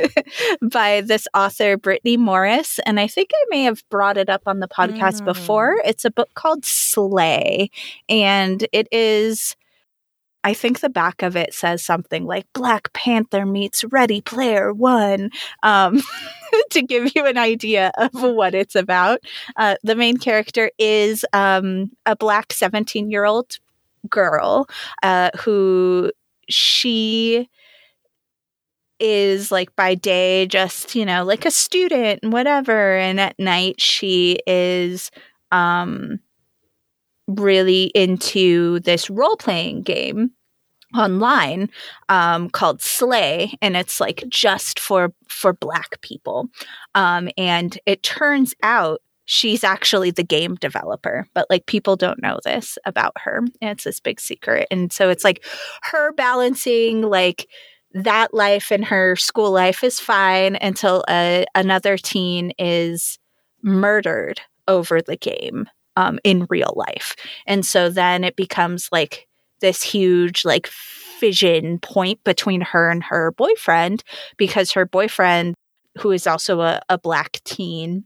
[0.70, 2.78] by this author, Brittney Morris.
[2.84, 5.24] And I think I may have brought it up on the podcast mm.
[5.24, 5.76] before.
[5.84, 7.70] It's a book called Slay.
[8.08, 9.56] And it is.
[10.44, 15.30] I think the back of it says something like Black Panther meets Ready Player One
[15.62, 16.02] um,
[16.70, 19.20] to give you an idea of what it's about.
[19.56, 23.58] Uh, the main character is um, a Black 17 year old
[24.08, 24.68] girl
[25.02, 26.10] uh, who
[26.48, 27.48] she
[28.98, 32.96] is like by day just, you know, like a student and whatever.
[32.96, 35.10] And at night she is
[35.50, 36.20] um
[37.38, 40.32] really into this role playing game
[40.94, 41.70] online
[42.08, 46.48] um, called slay and it's like just for for black people.
[46.94, 52.40] Um, and it turns out she's actually the game developer but like people don't know
[52.44, 54.66] this about her and it's this big secret.
[54.70, 55.44] And so it's like
[55.82, 57.48] her balancing like
[57.94, 63.18] that life and her school life is fine until a, another teen is
[63.62, 67.16] murdered over the game um, in real life.
[67.46, 69.28] And so then it becomes like
[69.60, 74.02] this huge, like, fission point between her and her boyfriend
[74.36, 75.54] because her boyfriend,
[75.98, 78.02] who is also a, a black teen,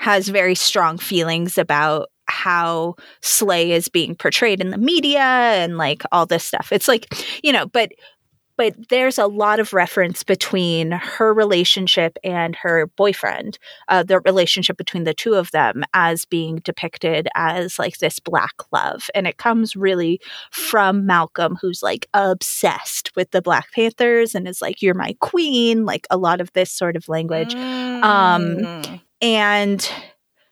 [0.00, 6.02] has very strong feelings about how Slay is being portrayed in the media and like
[6.10, 6.72] all this stuff.
[6.72, 7.06] It's like,
[7.44, 7.92] you know, but
[8.56, 14.76] but there's a lot of reference between her relationship and her boyfriend, uh, the relationship
[14.76, 19.10] between the two of them as being depicted as like this black love.
[19.14, 24.62] And it comes really from Malcolm, who's like obsessed with the Black Panthers and is
[24.62, 27.54] like, You're my queen, like a lot of this sort of language.
[27.54, 28.86] Um, mm.
[28.86, 29.90] Um, and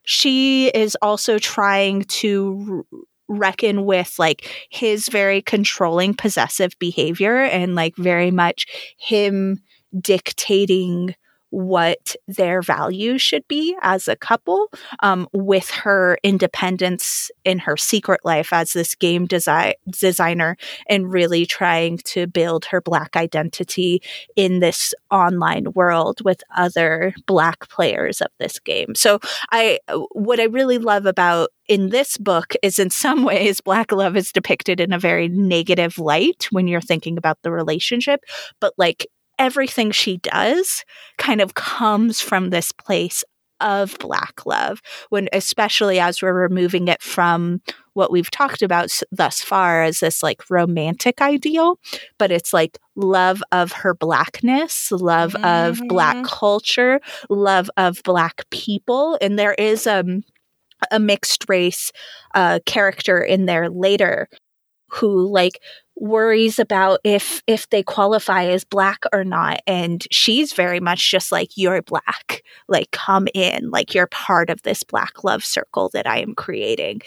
[0.04, 2.84] she is also trying to
[3.32, 8.66] reckon with like his very controlling possessive behavior and like very much
[8.98, 9.62] him
[10.00, 11.14] dictating
[11.52, 14.68] what their values should be as a couple
[15.00, 20.56] um, with her independence in her secret life as this game design designer
[20.88, 24.02] and really trying to build her black identity
[24.34, 28.94] in this online world with other black players of this game.
[28.94, 29.78] So i
[30.12, 34.32] what i really love about in this book is in some ways black love is
[34.32, 38.24] depicted in a very negative light when you're thinking about the relationship
[38.60, 39.06] but like
[39.42, 40.84] everything she does
[41.18, 43.24] kind of comes from this place
[43.60, 47.60] of black love when especially as we're removing it from
[47.94, 51.76] what we've talked about thus far as this like romantic ideal
[52.18, 55.44] but it's like love of her blackness love mm-hmm.
[55.44, 56.26] of black mm-hmm.
[56.26, 60.22] culture love of black people and there is um
[60.90, 61.92] a mixed race
[62.34, 64.28] uh, character in there later
[64.92, 65.60] who like
[65.96, 71.32] worries about if if they qualify as black or not and she's very much just
[71.32, 72.42] like you're black.
[72.68, 73.70] Like come in.
[73.70, 77.02] Like you're part of this black love circle that i am creating.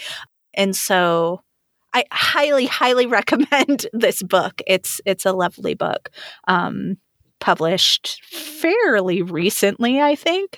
[0.54, 1.42] And so
[1.94, 4.62] i highly highly recommend this book.
[4.68, 6.10] It's it's a lovely book
[6.48, 6.98] um
[7.40, 10.56] published fairly recently i think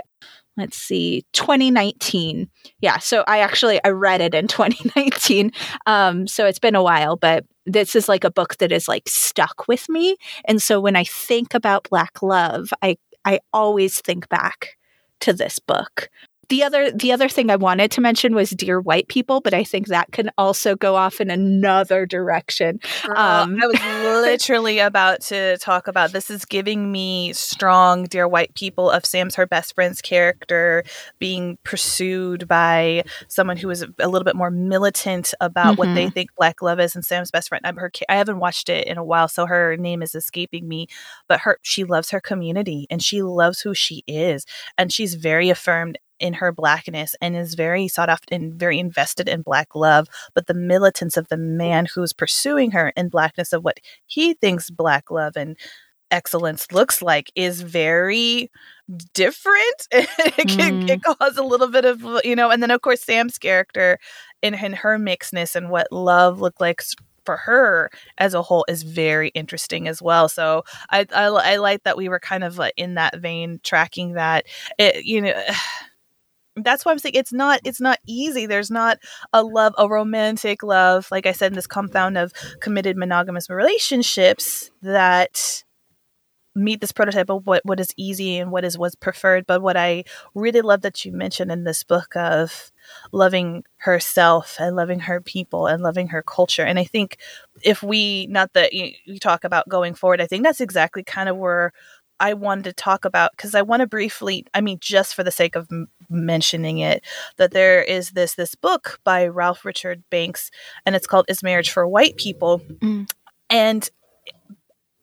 [0.58, 2.50] let's see 2019
[2.82, 5.52] yeah so i actually i read it in 2019
[5.86, 9.08] um so it's been a while but this is like a book that is like
[9.08, 10.16] stuck with me.
[10.46, 14.78] And so when i think about black love i i always think back
[15.20, 16.10] to this book
[16.50, 19.64] the other the other thing I wanted to mention was dear white people, but I
[19.64, 22.80] think that can also go off in another direction.
[23.06, 23.82] Girl, um, I was
[24.24, 29.36] literally about to talk about this is giving me strong dear white people of Sam's
[29.36, 30.84] her best friend's character
[31.20, 35.80] being pursued by someone who is a little bit more militant about mm-hmm.
[35.80, 36.14] what they mm-hmm.
[36.14, 37.66] think black love is and Sam's best friend.
[37.66, 40.88] I'm her I haven't watched it in a while so her name is escaping me,
[41.28, 44.46] but her she loves her community and she loves who she is
[44.78, 49.28] and she's very affirmed in her blackness and is very sought after and very invested
[49.28, 53.64] in black love but the militance of the man who's pursuing her in blackness of
[53.64, 55.58] what he thinks black love and
[56.10, 58.50] excellence looks like is very
[59.14, 60.90] different it can mm.
[60.90, 63.98] it cause a little bit of you know and then of course sam's character
[64.42, 66.82] in, in her mixedness and what love looked like
[67.28, 70.30] for her as a whole is very interesting as well.
[70.30, 74.14] So I, I, I like that we were kind of like in that vein, tracking
[74.14, 74.46] that.
[74.80, 75.34] It, you know,
[76.64, 78.46] that's why I'm saying it's not it's not easy.
[78.46, 79.00] There's not
[79.34, 84.72] a love, a romantic love, like I said, in this compound of committed monogamous relationships
[84.82, 85.64] that
[86.58, 89.46] meet this prototype of what what is easy and what is what's preferred.
[89.46, 92.72] But what I really love that you mentioned in this book of
[93.12, 96.64] loving herself and loving her people and loving her culture.
[96.64, 97.18] And I think
[97.64, 101.30] if we not that you, you talk about going forward, I think that's exactly kind
[101.30, 101.74] of where
[102.20, 105.32] I wanted to talk about because I want to briefly, I mean, just for the
[105.32, 107.06] sake of m- mentioning it,
[107.38, 110.52] that there is this this book by Ralph Richard Banks,
[110.86, 113.10] and it's called "Is Marriage for White People," mm.
[113.50, 113.90] and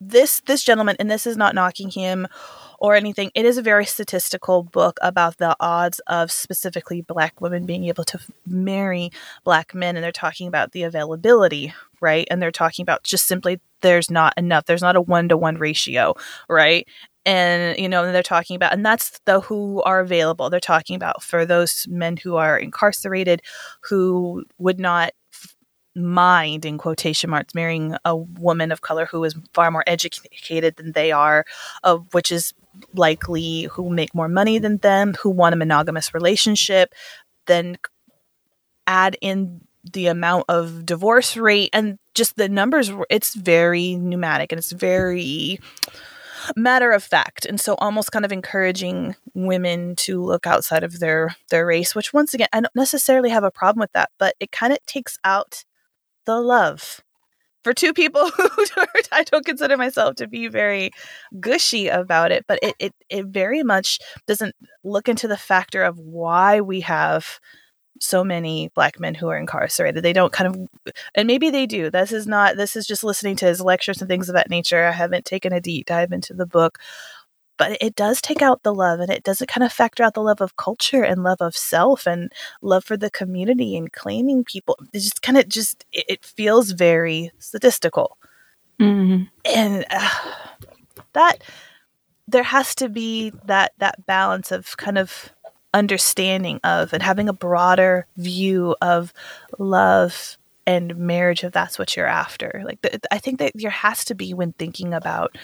[0.00, 2.26] this this gentleman, and this is not knocking him
[2.78, 3.30] or anything.
[3.34, 8.04] It is a very statistical book about the odds of specifically black women being able
[8.04, 9.10] to marry
[9.44, 9.96] black men.
[9.96, 12.26] And they're talking about the availability, right?
[12.30, 15.56] And they're talking about just simply there's not enough, there's not a one to one
[15.56, 16.14] ratio,
[16.48, 16.86] right?
[17.26, 20.50] And, you know, they're talking about, and that's the who are available.
[20.50, 23.40] They're talking about for those men who are incarcerated
[23.80, 25.12] who would not
[25.94, 30.92] mind in quotation marks marrying a woman of color who is far more educated than
[30.92, 31.44] they are
[31.84, 32.52] uh, which is
[32.94, 36.94] likely who make more money than them, who want a monogamous relationship,
[37.46, 37.78] then
[38.86, 39.60] add in
[39.92, 45.58] the amount of divorce rate and just the numbers it's very pneumatic and it's very
[46.56, 51.36] matter of fact and so almost kind of encouraging women to look outside of their
[51.50, 54.52] their race which once again I don't necessarily have a problem with that but it
[54.52, 55.64] kind of takes out
[56.26, 57.02] the love
[57.64, 58.48] for two people who
[59.10, 60.90] I don't consider myself to be very
[61.40, 63.98] gushy about it, but it, it, it very much
[64.28, 64.54] doesn't
[64.84, 67.40] look into the factor of why we have
[68.00, 70.02] so many black men who are incarcerated.
[70.02, 71.90] They don't kind of, and maybe they do.
[71.90, 74.84] This is not, this is just listening to his lectures and things of that nature.
[74.84, 76.78] I haven't taken a deep dive into the book,
[77.56, 80.22] but it does take out the love and it doesn't kind of factor out the
[80.22, 82.32] love of culture and love of self and
[82.62, 86.72] love for the community and claiming people it just kind of just it, it feels
[86.72, 88.18] very statistical
[88.80, 89.24] mm-hmm.
[89.44, 90.10] and uh,
[91.12, 91.42] that
[92.26, 95.32] there has to be that that balance of kind of
[95.74, 99.12] understanding of and having a broader view of
[99.58, 102.62] love and marriage if that's what you're after.
[102.64, 105.36] Like th- I think that there has to be when thinking about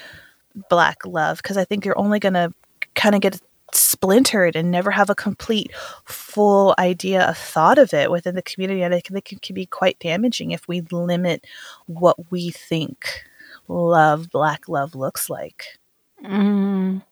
[0.68, 2.52] black love because I think you're only going to
[2.94, 3.40] kind of get
[3.72, 5.70] splintered and never have a complete
[6.04, 9.54] full idea a thought of it within the community and I think it can, can
[9.54, 11.46] be quite damaging if we limit
[11.86, 13.22] what we think
[13.68, 15.78] love black love looks like
[16.24, 17.02] Mm.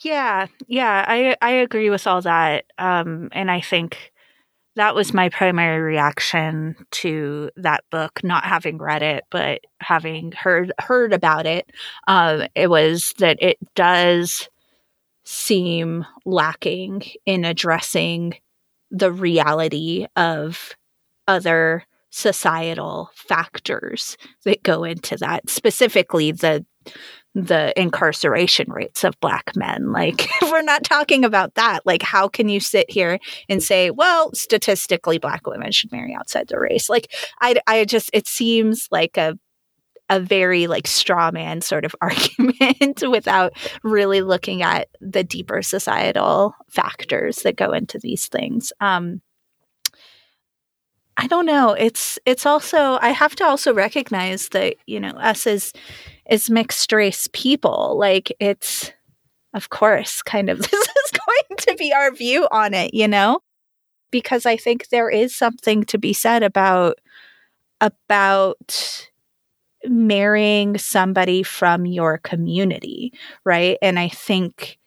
[0.00, 2.64] Yeah, yeah, I I agree with all that.
[2.78, 4.12] Um, and I think
[4.78, 10.72] that was my primary reaction to that book, not having read it, but having heard
[10.78, 11.70] heard about it.
[12.06, 14.48] Um, it was that it does
[15.24, 18.34] seem lacking in addressing
[18.90, 20.74] the reality of
[21.26, 26.64] other societal factors that go into that specifically the
[27.34, 29.92] the incarceration rates of black men.
[29.92, 31.84] Like, we're not talking about that.
[31.86, 33.18] Like, how can you sit here
[33.48, 36.88] and say, well, statistically, black women should marry outside the race?
[36.88, 39.38] Like, I, I just, it seems like a,
[40.10, 46.54] a very like straw man sort of argument without really looking at the deeper societal
[46.70, 48.72] factors that go into these things.
[48.80, 49.20] Um,
[51.18, 51.72] I don't know.
[51.72, 55.72] It's it's also I have to also recognize that you know us as
[56.26, 58.92] as mixed race people, like it's
[59.52, 63.40] of course kind of this is going to be our view on it, you know,
[64.12, 67.00] because I think there is something to be said about
[67.80, 69.08] about
[69.84, 73.12] marrying somebody from your community,
[73.44, 73.76] right?
[73.82, 74.78] And I think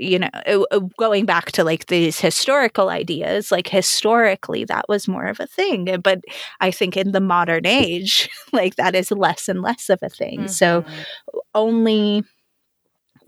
[0.00, 5.06] you know, uh, uh, going back to like these historical ideas, like historically that was
[5.06, 6.00] more of a thing.
[6.02, 6.22] But
[6.60, 10.40] I think in the modern age, like that is less and less of a thing.
[10.40, 10.48] Mm-hmm.
[10.48, 10.84] So
[11.54, 12.24] only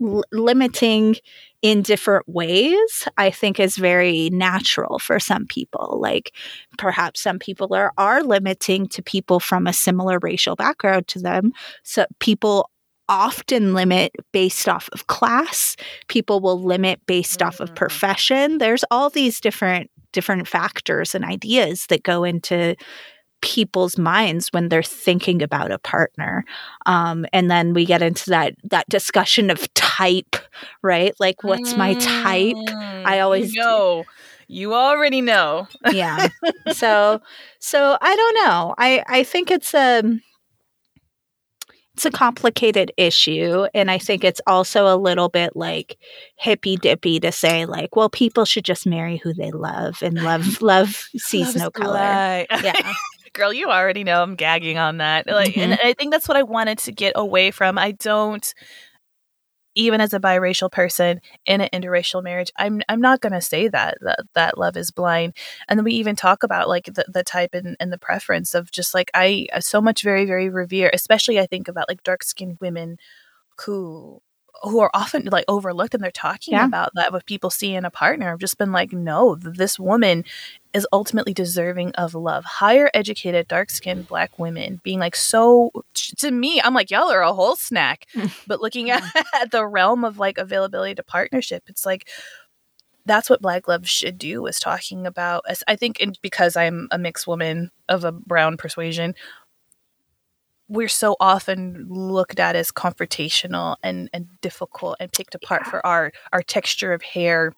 [0.01, 1.15] l- limiting
[1.61, 5.97] in different ways, I think is very natural for some people.
[6.01, 6.35] Like
[6.77, 11.53] perhaps some people are, are limiting to people from a similar racial background to them.
[11.83, 12.69] So people
[13.13, 15.75] often limit based off of class.
[16.07, 17.47] People will limit based mm-hmm.
[17.47, 17.75] off of mm.
[17.75, 18.57] profession.
[18.57, 22.75] There's all these different different factors and ideas that go into
[23.41, 26.45] people's minds when they're thinking about a partner
[26.85, 30.37] um, and then we get into that that discussion of type
[30.81, 34.05] right like what's my type i mm, always know
[34.47, 36.27] you already know yeah
[36.71, 37.19] so
[37.59, 40.21] so i don't know i i think it's um
[41.93, 45.97] it's a complicated issue and i think it's also a little bit like
[46.35, 50.61] hippy dippy to say like well people should just marry who they love and love
[50.61, 52.45] love sees no color.
[52.63, 52.93] yeah.
[53.33, 55.25] Girl you already know i'm gagging on that.
[55.27, 55.71] Like mm-hmm.
[55.71, 57.77] and i think that's what i wanted to get away from.
[57.77, 58.53] I don't
[59.75, 63.97] even as a biracial person in an interracial marriage, I'm I'm not gonna say that
[64.01, 65.33] that, that love is blind.
[65.67, 68.71] And then we even talk about like the, the type and, and the preference of
[68.71, 72.57] just like I so much very, very revere, especially I think about like dark skinned
[72.61, 72.97] women
[73.65, 74.21] who
[74.61, 76.65] who are often like overlooked and they're talking yeah.
[76.65, 78.31] about that with people seeing a partner.
[78.31, 80.23] I've just been like, no, this woman
[80.73, 82.45] is ultimately deserving of love.
[82.45, 85.71] Higher educated, dark skinned black women being like so
[86.17, 88.07] to me, I'm like, y'all are a whole snack.
[88.47, 89.03] but looking at,
[89.41, 92.07] at the realm of like availability to partnership, it's like
[93.05, 96.97] that's what black love should do is talking about i think in, because i'm a
[96.97, 99.13] mixed woman of a brown persuasion
[100.67, 106.11] we're so often looked at as confrontational and, and difficult and picked apart for our
[106.31, 107.53] our texture of hair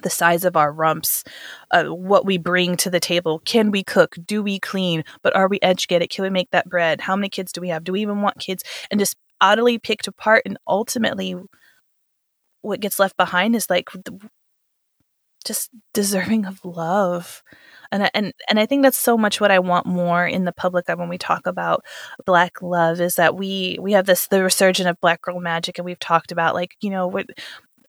[0.00, 1.22] the size of our rumps,
[1.70, 3.40] uh, what we bring to the table.
[3.40, 4.16] Can we cook?
[4.24, 5.04] Do we clean?
[5.22, 6.10] But are we educated?
[6.10, 7.00] Can we make that bread?
[7.02, 7.84] How many kids do we have?
[7.84, 8.64] Do we even want kids?
[8.90, 10.42] And just utterly picked apart.
[10.46, 11.36] And ultimately,
[12.62, 13.90] what gets left behind is like
[15.42, 17.42] just deserving of love
[17.92, 20.88] and and and I think that's so much what I want more in the public
[20.88, 21.84] when we talk about
[22.24, 25.84] black love is that we we have this the resurgence of black girl magic and
[25.84, 27.26] we've talked about like you know what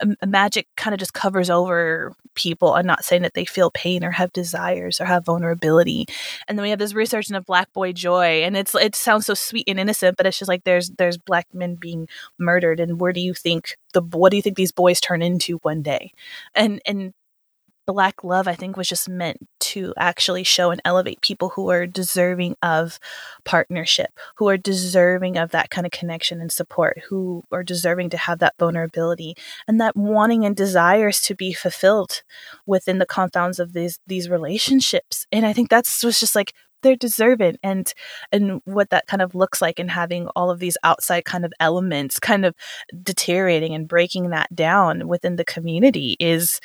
[0.01, 2.73] um, magic kind of just covers over people.
[2.73, 6.07] I'm not saying that they feel pain or have desires or have vulnerability.
[6.47, 9.33] And then we have this resurgence of black boy joy, and it's it sounds so
[9.33, 13.13] sweet and innocent, but it's just like there's there's black men being murdered, and where
[13.13, 16.11] do you think the what do you think these boys turn into one day?
[16.55, 17.13] And and
[17.85, 21.85] black love i think was just meant to actually show and elevate people who are
[21.85, 22.99] deserving of
[23.45, 28.17] partnership who are deserving of that kind of connection and support who are deserving to
[28.17, 29.35] have that vulnerability
[29.67, 32.23] and that wanting and desires to be fulfilled
[32.65, 35.25] within the confounds of these these relationships.
[35.31, 36.53] And i think that's was just like
[36.83, 37.93] they're deserving and
[38.31, 41.53] and what that kind of looks like and having all of these outside kind of
[41.59, 42.53] elements kind of
[43.01, 46.59] deteriorating and breaking that down within the community is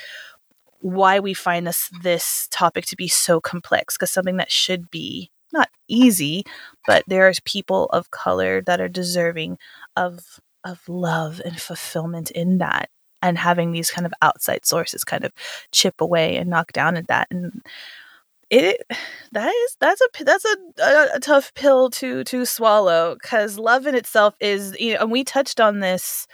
[0.80, 5.30] why we find this this topic to be so complex because something that should be
[5.52, 6.44] not easy
[6.86, 9.58] but there's people of color that are deserving
[9.96, 12.90] of of love and fulfillment in that
[13.22, 15.32] and having these kind of outside sources kind of
[15.72, 17.28] chip away and knock down at that.
[17.30, 17.62] And
[18.50, 18.82] it
[19.32, 23.86] that is that's a that's a, a, a tough pill to to swallow because love
[23.86, 26.26] in itself is you know and we touched on this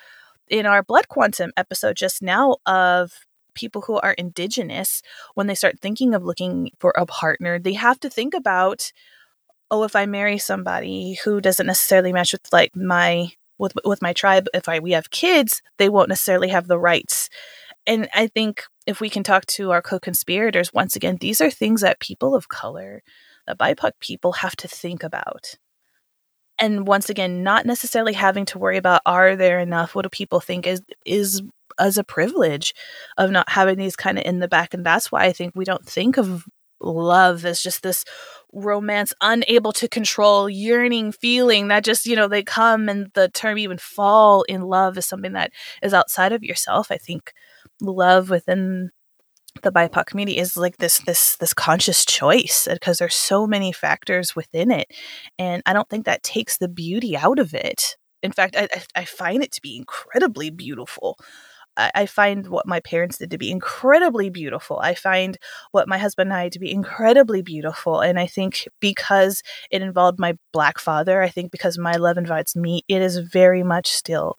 [0.49, 3.13] in our blood quantum episode just now of
[3.55, 5.03] people who are indigenous
[5.35, 8.93] when they start thinking of looking for a partner they have to think about
[9.71, 13.29] oh if i marry somebody who doesn't necessarily match with like my
[13.59, 17.29] with with my tribe if i we have kids they won't necessarily have the rights.
[17.87, 21.81] And i think if we can talk to our co-conspirators once again these are things
[21.83, 23.03] that people of color
[23.47, 25.57] that bipoc people have to think about
[26.65, 29.95] and once again not necessarily having to worry about are there enough?
[29.95, 31.43] What do people think is is
[31.79, 32.75] as a privilege
[33.19, 34.75] of not having these kind of in the back?
[34.75, 36.45] And that's why i think we don't think of
[36.81, 38.05] love as just this
[38.53, 43.59] romance unable to control yearning feeling that just you know they come and the term
[43.59, 45.51] even fall in love is something that
[45.83, 46.91] is outside of yourself.
[46.91, 47.33] I think
[47.81, 48.91] love within
[49.63, 53.73] the BIPOC community is like this this this conscious choice uh, because there's so many
[53.73, 54.89] factors within it,
[55.39, 57.97] and I don't think that takes the beauty out of it.
[58.23, 61.19] In fact, I I find it to be incredibly beautiful.
[61.77, 64.79] I find what my parents did to be incredibly beautiful.
[64.79, 65.37] I find
[65.73, 68.01] what my husband and I to be incredibly beautiful.
[68.01, 69.43] And I think because
[69.73, 73.65] it involved my black father, I think because my love invites me, it is very
[73.65, 74.37] much still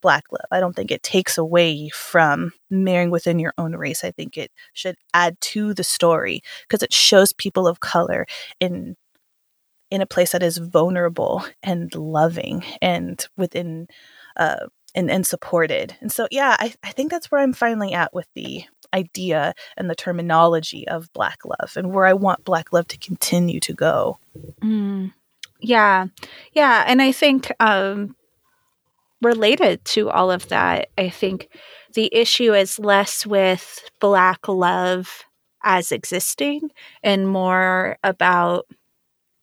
[0.00, 0.46] black love.
[0.50, 4.04] I don't think it takes away from marrying within your own race.
[4.04, 8.26] I think it should add to the story because it shows people of color
[8.60, 8.96] in
[9.90, 13.88] in a place that is vulnerable and loving and within
[14.36, 15.96] uh and, and supported.
[16.00, 19.88] And so yeah, I, I think that's where I'm finally at with the idea and
[19.88, 24.18] the terminology of black love and where I want black love to continue to go.
[24.62, 25.12] Mm.
[25.60, 26.06] Yeah.
[26.52, 26.84] Yeah.
[26.86, 28.16] And I think um
[29.22, 30.88] related to all of that.
[30.98, 31.48] I think
[31.94, 35.24] the issue is less with Black love
[35.62, 36.70] as existing
[37.02, 38.66] and more about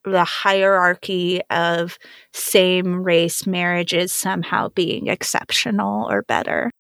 [0.04, 1.98] the hierarchy of
[2.34, 6.72] same race marriages somehow being exceptional or better.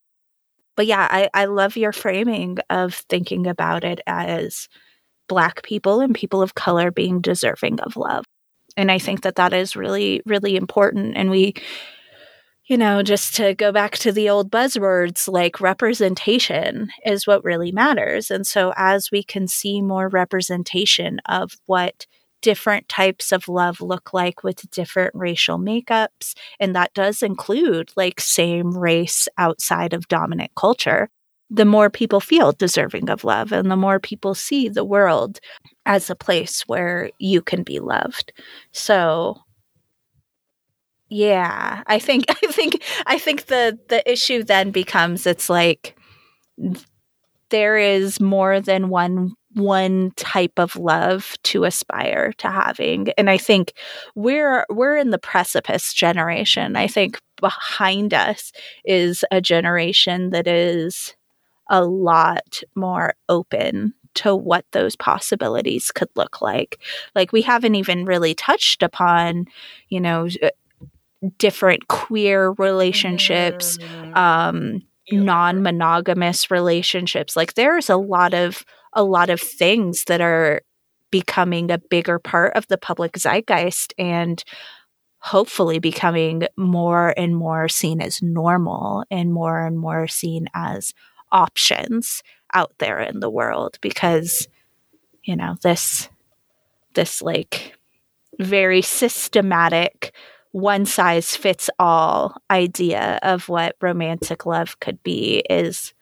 [0.75, 4.67] But yeah, I, I love your framing of thinking about it as
[5.27, 8.23] Black people and people of color being deserving of love.
[8.77, 11.17] And I think that that is really, really important.
[11.17, 11.55] And we
[12.67, 17.71] you know, just to go back to the old buzzwords, like representation is what really
[17.71, 18.29] matters.
[18.29, 22.05] And so, as we can see more representation of what
[22.41, 28.19] different types of love look like with different racial makeups, and that does include like
[28.19, 31.09] same race outside of dominant culture,
[31.49, 35.39] the more people feel deserving of love and the more people see the world
[35.85, 38.33] as a place where you can be loved.
[38.73, 39.37] So,
[41.09, 45.97] yeah, I think I think I think the the issue then becomes it's like
[47.49, 53.37] there is more than one one type of love to aspire to having and i
[53.37, 53.73] think
[54.13, 56.75] we're we're in the precipice generation.
[56.75, 58.51] I think behind us
[58.85, 61.15] is a generation that is
[61.69, 66.79] a lot more open to what those possibilities could look like.
[67.15, 69.45] Like we haven't even really touched upon
[69.89, 70.49] you know uh,
[71.37, 74.15] different queer relationships, mm-hmm.
[74.15, 77.35] um, non-monogamous relationships.
[77.35, 80.61] Like there's a lot of a lot of things that are
[81.11, 84.43] becoming a bigger part of the public zeitgeist and
[85.19, 90.93] hopefully becoming more and more seen as normal and more and more seen as
[91.31, 94.47] options out there in the world because
[95.23, 96.09] you know this
[96.93, 97.75] this like
[98.39, 100.13] very systematic
[100.57, 105.93] one size fits all idea of what romantic love could be is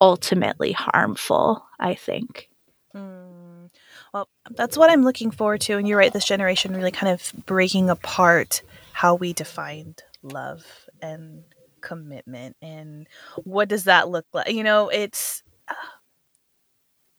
[0.00, 2.48] ultimately harmful, I think.
[2.94, 3.70] Mm.
[4.14, 5.78] Well, that's what I'm looking forward to.
[5.78, 10.64] And you're right, this generation really kind of breaking apart how we defined love
[11.02, 11.42] and
[11.80, 13.08] commitment and
[13.44, 15.74] what does that look like you know it's uh,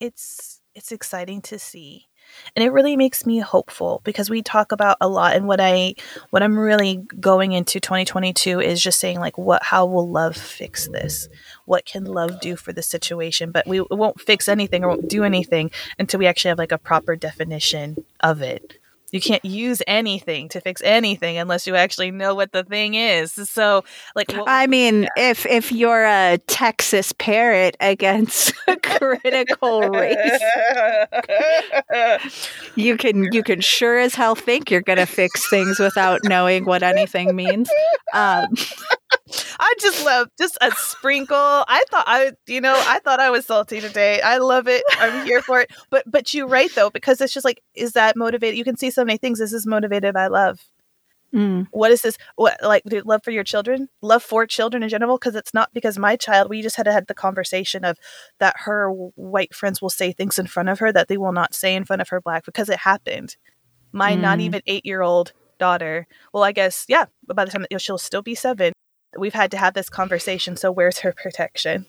[0.02, 2.09] it's it's exciting to see
[2.56, 5.36] and it really makes me hopeful because we talk about a lot.
[5.36, 5.96] And what i
[6.30, 10.88] what i'm really going into 2022 is just saying like what how will love fix
[10.88, 11.30] this?
[11.66, 13.52] What can love do for the situation?
[13.52, 16.78] But we won't fix anything or won't do anything until we actually have like a
[16.78, 18.79] proper definition of it
[19.12, 23.34] you can't use anything to fix anything unless you actually know what the thing is.
[23.34, 23.84] So,
[24.16, 25.10] like, what, I mean, yeah.
[25.18, 30.42] if if you're a Texas parrot against a critical race,
[32.76, 36.84] you can you can sure as hell think you're gonna fix things without knowing what
[36.84, 37.70] anything means.
[38.14, 38.48] Um,
[39.60, 41.36] I just love just a sprinkle.
[41.38, 44.22] I thought I, you know, I thought I was salty today.
[44.22, 44.84] I love it.
[44.94, 45.72] I'm here for it.
[45.90, 48.58] But but you're right though, because it's just like, is that motivated?
[48.58, 49.40] You can see so many things.
[49.40, 50.60] This is motivated by love.
[51.34, 51.68] Mm.
[51.72, 52.18] What is this?
[52.36, 53.90] What like love for your children?
[54.02, 55.18] Love for children in general?
[55.18, 56.50] Because it's not because my child.
[56.50, 57.98] We just had to had the conversation of
[58.40, 61.54] that her white friends will say things in front of her that they will not
[61.54, 63.36] say in front of her black because it happened.
[63.92, 64.22] My mm.
[64.22, 66.08] not even eight year old daughter.
[66.34, 67.06] Well, I guess yeah.
[67.28, 68.74] But by the time she'll still be seven,
[69.18, 70.56] we've had to have this conversation.
[70.56, 71.86] So where's her protection?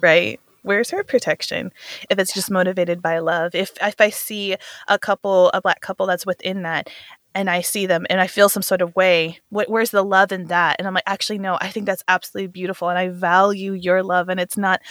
[0.00, 0.40] Right?
[0.62, 1.72] Where's her protection?
[2.10, 3.54] If it's just motivated by love.
[3.54, 6.90] If if I see a couple, a black couple that's within that,
[7.38, 9.38] and I see them and I feel some sort of way.
[9.48, 10.74] Where's the love in that?
[10.80, 12.88] And I'm like, actually, no, I think that's absolutely beautiful.
[12.88, 14.28] And I value your love.
[14.28, 14.82] And it's not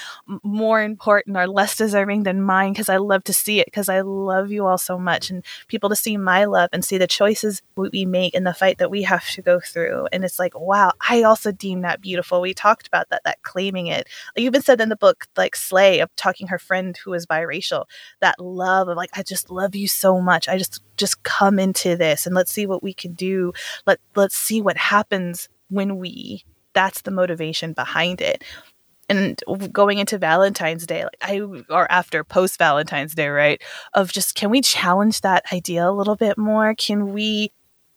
[0.43, 3.99] more important or less deserving than mine because I love to see it because I
[3.99, 5.29] love you all so much.
[5.29, 8.77] And people to see my love and see the choices we make and the fight
[8.77, 10.07] that we have to go through.
[10.13, 12.39] And it's like, wow, I also deem that beautiful.
[12.39, 14.07] We talked about that, that claiming it.
[14.37, 17.87] You even said in the book, like Slay, of talking her friend who was biracial,
[18.21, 20.47] that love of like, I just love you so much.
[20.47, 23.53] I just, just come into this and let's see what we can do.
[23.85, 26.43] Let let's see what happens when we
[26.73, 28.43] that's the motivation behind it.
[29.09, 29.41] And
[29.71, 31.39] going into valentine's day like i
[31.69, 33.61] or after post valentine's day right
[33.93, 36.75] of just can we challenge that idea a little bit more?
[36.75, 37.51] Can we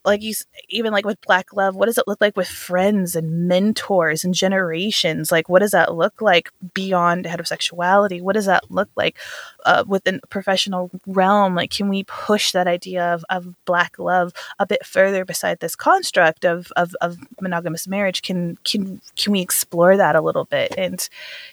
[0.04, 0.34] like you
[0.68, 4.34] even like with black love what does it look like with friends and mentors and
[4.34, 5.30] generations?
[5.30, 8.22] Like what does that look like beyond heterosexuality?
[8.22, 9.18] What does that look like
[9.66, 11.54] uh, within professional realm?
[11.54, 15.76] Like can we push that idea of, of black love a bit further beside this
[15.76, 18.22] construct of, of, of monogamous marriage?
[18.22, 20.74] Can can can we explore that a little bit?
[20.78, 21.06] And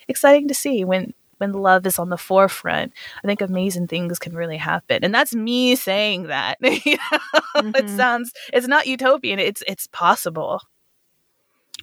[0.08, 4.36] exciting to see when when love is on the forefront, I think amazing things can
[4.36, 5.04] really happen.
[5.04, 6.60] And that's me saying that.
[6.64, 7.72] mm-hmm.
[7.76, 9.40] It sounds it's not utopian.
[9.40, 10.62] It's it's possible.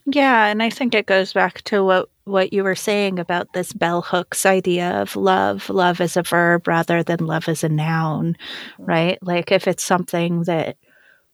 [0.06, 3.72] Yeah, and I think it goes back to what what you were saying about this
[3.72, 8.36] bell hooks idea of love, love as a verb rather than love as a noun,
[8.72, 8.84] mm-hmm.
[8.84, 9.18] right?
[9.22, 10.76] Like if it's something that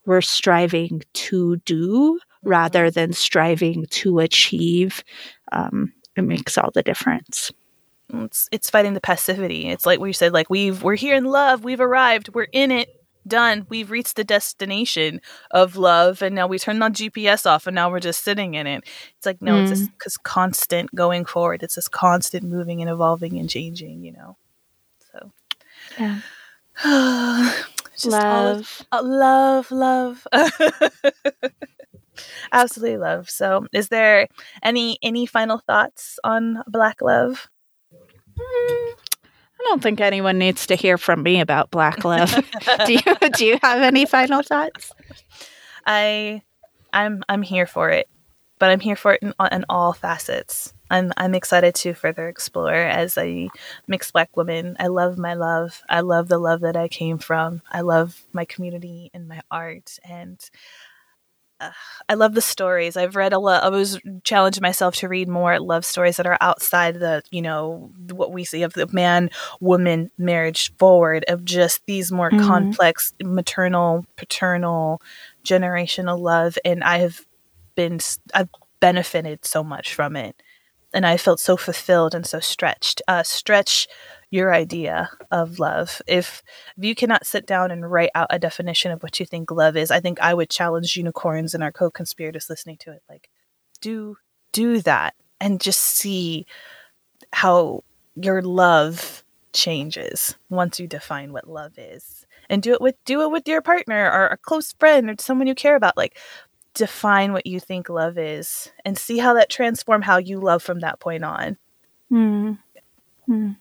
[0.05, 2.95] we're striving to do rather mm-hmm.
[2.95, 5.05] than striving to achieve,
[5.53, 7.53] um, it makes all the difference
[8.13, 9.69] it's it's fighting the passivity.
[9.69, 13.01] It's like we said, like we've we're here in love, we've arrived, we're in it,
[13.27, 13.67] done.
[13.69, 17.91] We've reached the destination of love, and now we turn the GPS off, and now
[17.91, 18.85] we're just sitting in it.
[19.17, 19.63] It's like no, mm.
[19.63, 21.63] it's just because constant going forward.
[21.63, 24.05] It's this constant moving and evolving and changing.
[24.05, 24.37] You know,
[25.13, 25.33] so
[25.99, 26.21] yeah.
[28.05, 30.27] love, uh, love, love.
[32.53, 33.31] Absolutely love.
[33.31, 34.29] So, is there
[34.63, 37.49] any any final thoughts on Black Love?
[38.41, 42.33] I don't think anyone needs to hear from me about black love.
[42.87, 44.93] do you do you have any final thoughts?
[45.87, 46.43] I
[46.93, 48.09] I'm I'm here for it,
[48.59, 50.73] but I'm here for it in, in all facets.
[50.91, 53.49] I'm I'm excited to further explore as a
[53.87, 54.77] mixed black woman.
[54.81, 55.83] I love my love.
[55.89, 57.63] I love the love that I came from.
[57.71, 60.39] I love my community and my art and
[62.09, 62.97] I love the stories.
[62.97, 63.63] I've read a lot.
[63.63, 67.93] I was challenged myself to read more love stories that are outside the, you know,
[68.11, 69.31] what we see of the man
[69.61, 72.47] woman marriage forward, of just these more mm-hmm.
[72.47, 75.03] complex maternal, paternal,
[75.45, 76.57] generational love.
[76.65, 77.27] And I've
[77.75, 78.01] been,
[78.35, 78.49] I've
[78.81, 80.43] benefited so much from it.
[80.93, 83.01] And I felt so fulfilled and so stretched.
[83.07, 83.87] Uh, stretch
[84.31, 86.03] your idea of love.
[86.07, 86.43] If,
[86.77, 89.77] if you cannot sit down and write out a definition of what you think love
[89.77, 93.03] is, I think I would challenge unicorns and our co-conspirators listening to it.
[93.09, 93.29] Like,
[93.81, 94.17] do
[94.53, 96.47] do that and just see
[97.33, 97.85] how
[98.17, 103.31] your love changes once you define what love is and do it with do it
[103.31, 106.19] with your partner or a close friend or someone you care about like
[106.75, 110.81] define what you think love is and see how that transform how you love from
[110.81, 111.57] that point on
[112.13, 112.59] mm.
[113.29, 113.57] Mm.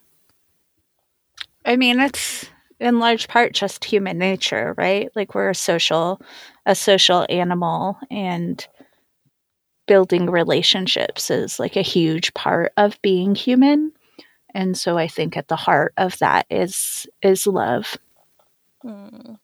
[1.65, 2.49] I mean, it's
[2.79, 5.09] in large part just human nature, right?
[5.15, 6.21] Like we're a social
[6.65, 8.65] a social animal and
[9.87, 13.91] building relationships is like a huge part of being human.
[14.53, 17.97] And so I think at the heart of that is is love.
[18.83, 19.37] Mm.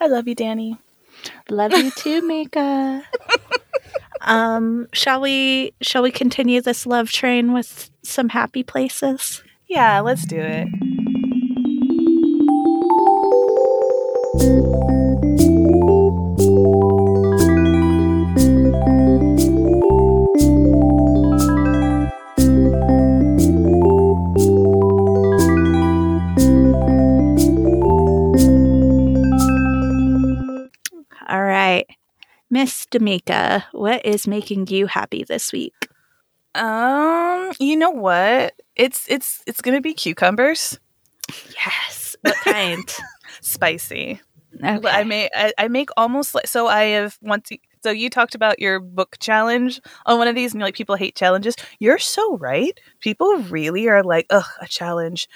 [0.00, 0.78] I love you, Danny.
[1.48, 3.02] Love you too, Mika.
[4.22, 9.42] um, shall we shall we continue this love train with some happy places?
[9.68, 10.68] Yeah, let's do it.
[32.50, 35.88] Miss D'Amica, what is making you happy this week?
[36.56, 38.54] Um, you know what?
[38.74, 40.80] It's it's it's gonna be cucumbers.
[41.54, 42.16] Yes.
[42.22, 42.92] What kind?
[43.40, 44.20] Spicy.
[44.62, 44.88] okay.
[44.88, 47.50] I make I, I make almost like so I have once
[47.84, 50.96] so you talked about your book challenge on one of these and you're like people
[50.96, 51.54] hate challenges.
[51.78, 52.78] You're so right.
[52.98, 55.28] People really are like, ugh, a challenge.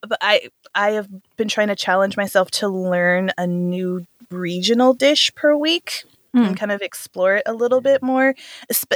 [0.00, 5.34] But I I have been trying to challenge myself to learn a new regional dish
[5.34, 6.04] per week
[6.34, 6.44] Hmm.
[6.44, 8.34] and kind of explore it a little bit more.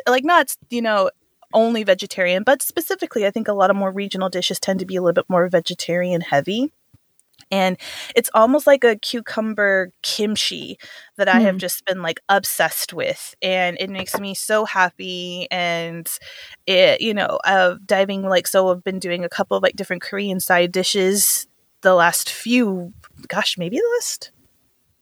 [0.09, 1.11] Like not, you know,
[1.53, 4.97] only vegetarian, but specifically I think a lot of more regional dishes tend to be
[4.97, 6.73] a little bit more vegetarian heavy.
[7.51, 7.77] And
[8.17, 10.79] it's almost like a cucumber kimchi
[11.17, 11.59] that I have Hmm.
[11.59, 13.35] just been like obsessed with.
[13.43, 15.47] And it makes me so happy.
[15.51, 16.09] And
[16.67, 20.03] it, you know, uh, diving like, so I've been doing a couple of like different
[20.03, 21.47] Korean side dishes
[21.83, 22.93] the last few,
[23.29, 24.33] gosh, maybe the last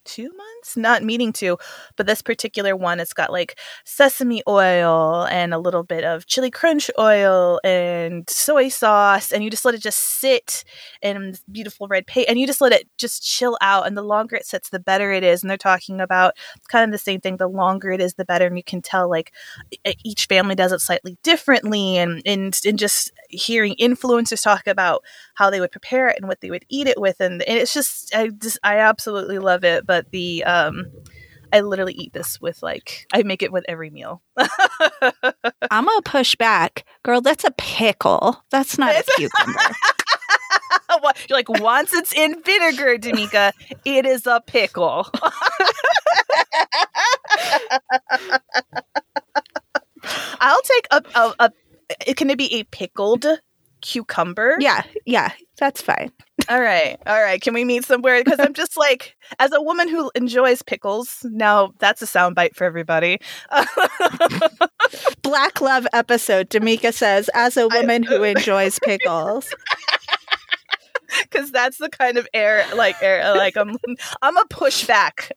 [0.04, 1.56] two months not meaning to
[1.96, 6.50] but this particular one it's got like sesame oil and a little bit of chili
[6.50, 10.64] crunch oil and soy sauce and you just let it just sit
[11.02, 14.02] in this beautiful red paint and you just let it just chill out and the
[14.02, 16.98] longer it sits the better it is and they're talking about it's kind of the
[16.98, 19.32] same thing the longer it is the better and you can tell like
[20.04, 25.02] each family does it slightly differently and and, and just hearing influencers talk about
[25.34, 27.74] how they would prepare it and what they would eat it with and, and it's
[27.74, 30.86] just i just i absolutely love it but the um
[31.52, 34.22] i literally eat this with like i make it with every meal
[35.70, 37.20] I'm gonna push back, girl.
[37.20, 38.42] That's a pickle.
[38.50, 39.60] That's not a cucumber.
[41.28, 43.52] You're like once it's in vinegar, Damika,
[43.84, 45.08] it is a pickle.
[50.40, 51.50] I'll take a, a, a
[52.06, 53.26] it can it be a pickled
[53.80, 54.56] cucumber?
[54.60, 56.12] yeah, yeah, that's fine.
[56.48, 56.98] All right.
[57.06, 57.40] All right.
[57.40, 58.22] Can we meet somewhere?
[58.22, 62.64] Because I'm just like, as a woman who enjoys pickles, now that's a soundbite for
[62.64, 63.18] everybody.
[65.22, 66.48] Black love episode.
[66.50, 69.54] D'Amica says, as a woman who enjoys pickles.
[71.22, 73.76] Because that's the kind of air, like air, like I'm,
[74.20, 75.30] I'm a pushback.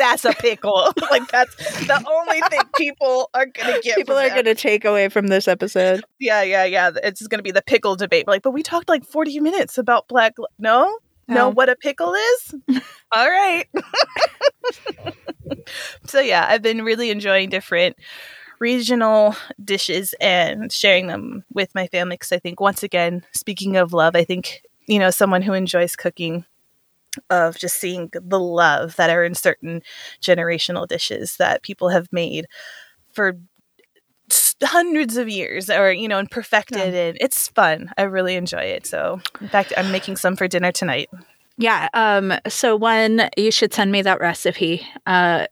[0.00, 0.92] That's a pickle.
[1.10, 1.54] like that's
[1.86, 3.96] the only thing people are gonna get.
[3.96, 4.32] People are that.
[4.34, 6.02] going to take away from this episode.
[6.18, 6.90] Yeah, yeah, yeah.
[7.04, 8.26] It's gonna be the pickle debate.
[8.26, 10.34] Like, but we talked like 40 minutes about black.
[10.58, 10.84] No,
[11.28, 11.48] no, No.
[11.50, 12.54] what a pickle is.
[13.12, 13.66] All right.
[16.06, 17.96] so yeah, I've been really enjoying different
[18.58, 23.92] regional dishes and sharing them with my family because I think once again, speaking of
[23.92, 26.44] love, I think you know someone who enjoys cooking
[27.28, 29.82] of just seeing the love that are in certain
[30.20, 32.46] generational dishes that people have made
[33.12, 33.36] for
[34.62, 38.86] hundreds of years or you know and perfected and it's fun i really enjoy it
[38.86, 41.08] so in fact i'm making some for dinner tonight
[41.58, 41.88] Yeah.
[41.92, 44.86] Um, so one, you should send me that recipe.
[45.04, 45.46] Uh,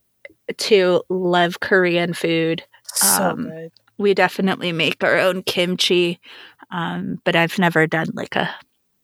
[0.56, 2.62] to love Korean food.
[2.94, 6.18] so Um, good We definitely make our own kimchi.
[6.70, 8.48] Um, but I've never done like a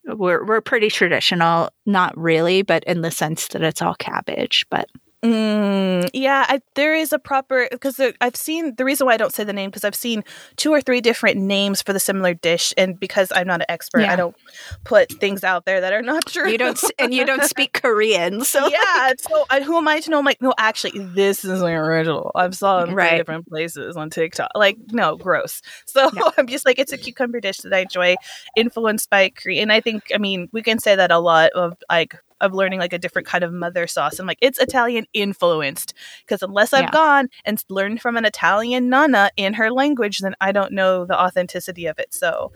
[0.07, 4.67] we're we're pretty traditional, not really, but in the sense that it's all cabbage.
[4.71, 4.89] But
[5.25, 9.33] Mm, yeah, I, there is a proper because I've seen the reason why I don't
[9.33, 10.23] say the name because I've seen
[10.57, 14.01] two or three different names for the similar dish, and because I'm not an expert,
[14.03, 14.13] Yeah.
[14.13, 14.37] I don't
[14.85, 16.51] put things out there that are not true.
[16.51, 20.11] you don't and you don't speak Korean, so yeah, so uh, who am I to
[20.11, 20.19] know?
[20.19, 22.31] I'm like, no, actually, this is the original.
[22.35, 23.17] I saw in Right.
[23.17, 24.51] different places on TikTok.
[24.55, 25.63] Like, no, gross.
[25.87, 26.23] So Yeah.
[26.37, 28.17] I'm just like, it's a cucumber dish that I enjoy,
[28.57, 29.71] influenced by Korean.
[29.71, 32.93] I think, I mean, we can say that a lot of like of learning like
[32.93, 34.19] a different kind of mother sauce.
[34.19, 35.95] I'm like, it's Italian influenced
[36.27, 36.91] because unless I've Yeah.
[36.91, 41.21] gone and learned from an Italian nana in her language, then I don't know the
[41.21, 42.13] authenticity of it.
[42.15, 42.53] So,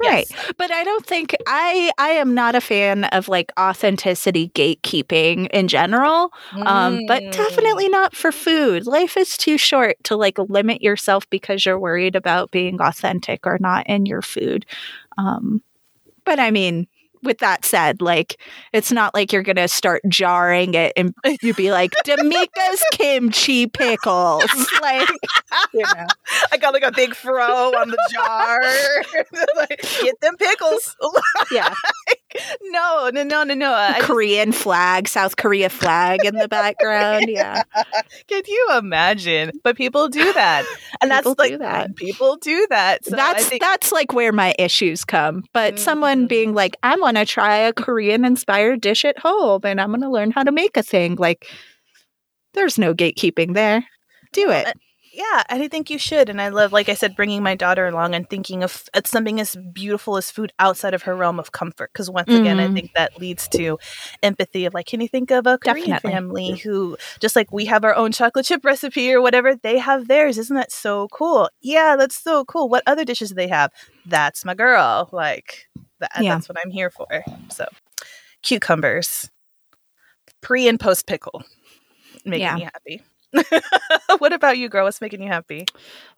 [0.00, 0.26] Right.
[0.28, 0.52] yes.
[0.58, 5.68] But I don't think I I am not a fan of like authenticity gatekeeping in
[5.68, 6.32] general.
[6.66, 7.30] Um, but Mm.
[7.30, 8.86] definitely not for food.
[8.86, 13.58] Life is too short to like limit yourself because you're worried about being authentic or
[13.60, 14.66] not in your food.
[15.18, 15.62] Um,
[16.24, 16.86] but I mean,
[17.22, 18.40] with that said, like
[18.72, 24.44] it's not like you're gonna start jarring it and you'd be like D'Amica's kimchi pickles.
[24.82, 25.08] Like
[25.72, 26.06] you know.
[26.50, 28.60] I got like a big fro on the jar.
[29.56, 30.96] like, get them pickles.
[31.52, 31.72] Yeah.
[32.62, 33.72] no, no, no, no, no.
[33.72, 34.62] I Korean just...
[34.62, 37.26] flag, South Korea flag in the background.
[37.28, 37.62] Yeah.
[38.28, 39.52] Can you imagine?
[39.62, 40.64] But people do that.
[41.00, 41.96] And that's like that.
[41.96, 43.04] people do that.
[43.04, 43.60] So that's think...
[43.60, 45.42] that's like where my issues come.
[45.52, 45.82] But mm-hmm.
[45.82, 49.88] someone being like, I want to try a Korean inspired dish at home and I'm
[49.88, 51.16] going to learn how to make a thing.
[51.16, 51.48] Like,
[52.54, 53.84] there's no gatekeeping there.
[54.32, 54.76] Do it
[55.12, 56.28] yeah, and I think you should.
[56.28, 59.54] And I love, like I said, bringing my daughter along and thinking of something as
[59.56, 61.90] beautiful as food outside of her realm of comfort.
[61.92, 62.40] Because once mm-hmm.
[62.40, 62.74] again, I mm-hmm.
[62.74, 63.78] think that leads to
[64.22, 66.12] empathy of like, can you think of a Korean Definitely.
[66.12, 70.08] family who, just like we have our own chocolate chip recipe or whatever, they have
[70.08, 70.38] theirs.
[70.38, 71.50] Isn't that so cool?
[71.60, 72.68] Yeah, that's so cool.
[72.68, 73.70] What other dishes do they have?
[74.06, 75.10] That's my girl.
[75.12, 75.68] Like,
[76.00, 76.34] that, yeah.
[76.34, 77.06] that's what I'm here for.
[77.50, 77.66] So,
[78.42, 79.30] cucumbers,
[80.40, 81.42] pre and post pickle,
[82.24, 82.54] making yeah.
[82.54, 83.02] me happy.
[84.18, 84.84] what about you, girl?
[84.84, 85.66] What's making you happy?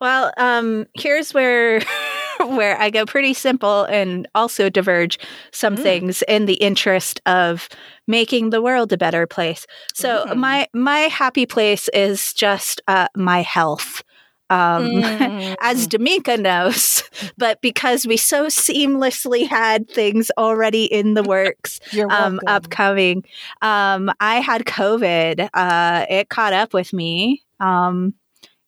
[0.01, 1.81] Well, um, here's where
[2.47, 5.19] where I go pretty simple and also diverge
[5.53, 5.83] some mm.
[5.83, 7.69] things in the interest of
[8.07, 9.67] making the world a better place.
[9.95, 10.37] So mm.
[10.37, 14.03] my my happy place is just uh, my health.
[14.51, 15.57] Um, mm.
[15.61, 17.03] as Damika knows,
[17.39, 21.81] but because we so seamlessly had things already in the works,
[22.11, 23.25] um, upcoming,
[23.63, 25.49] um, I had COVID.
[25.55, 27.43] Uh, it caught up with me.
[27.61, 28.15] Um,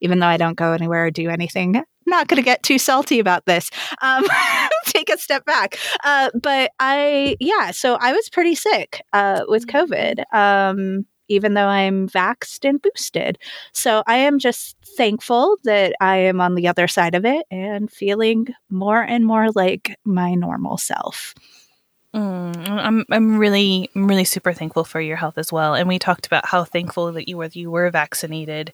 [0.01, 3.19] even though I don't go anywhere or do anything, not going to get too salty
[3.19, 3.71] about this.
[4.03, 4.25] Um,
[4.85, 5.79] take a step back.
[6.05, 10.23] Uh, but I, yeah, so I was pretty sick uh, with COVID.
[10.33, 13.39] Um, even though I'm vaxxed and boosted.
[13.73, 17.91] So I am just thankful that I am on the other side of it and
[17.91, 21.35] feeling more and more like my normal self.
[22.15, 25.75] Mm, I'm I'm really I'm really super thankful for your health as well.
[25.75, 28.73] And we talked about how thankful that you were you were vaccinated.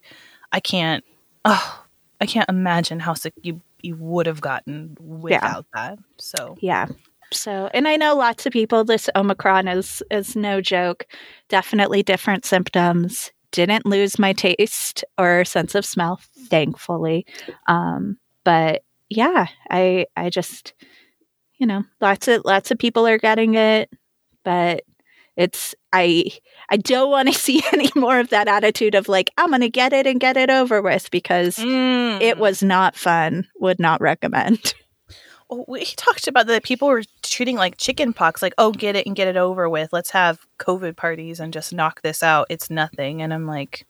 [0.52, 1.04] I can't
[1.44, 1.84] oh
[2.20, 5.90] I can't imagine how sick you you would have gotten without yeah.
[5.90, 5.98] that.
[6.18, 6.86] So yeah,
[7.34, 11.06] so, and I know lots of people, this Omicron is, is no joke.
[11.48, 13.32] Definitely different symptoms.
[13.52, 17.26] Didn't lose my taste or sense of smell, thankfully.
[17.66, 20.74] Um, but yeah, I, I just,
[21.58, 23.90] you know, lots of, lots of people are getting it,
[24.42, 24.84] but
[25.36, 26.30] it's, I,
[26.70, 29.68] I don't want to see any more of that attitude of like, I'm going to
[29.68, 32.20] get it and get it over with because mm.
[32.20, 33.46] it was not fun.
[33.60, 34.74] Would not recommend.
[35.68, 39.16] We talked about that people were treating like chicken pox like oh get it and
[39.16, 39.92] get it over with.
[39.92, 42.46] Let's have covid parties and just knock this out.
[42.50, 43.22] It's nothing.
[43.22, 43.86] And i'm like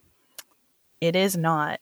[1.01, 1.81] it is not.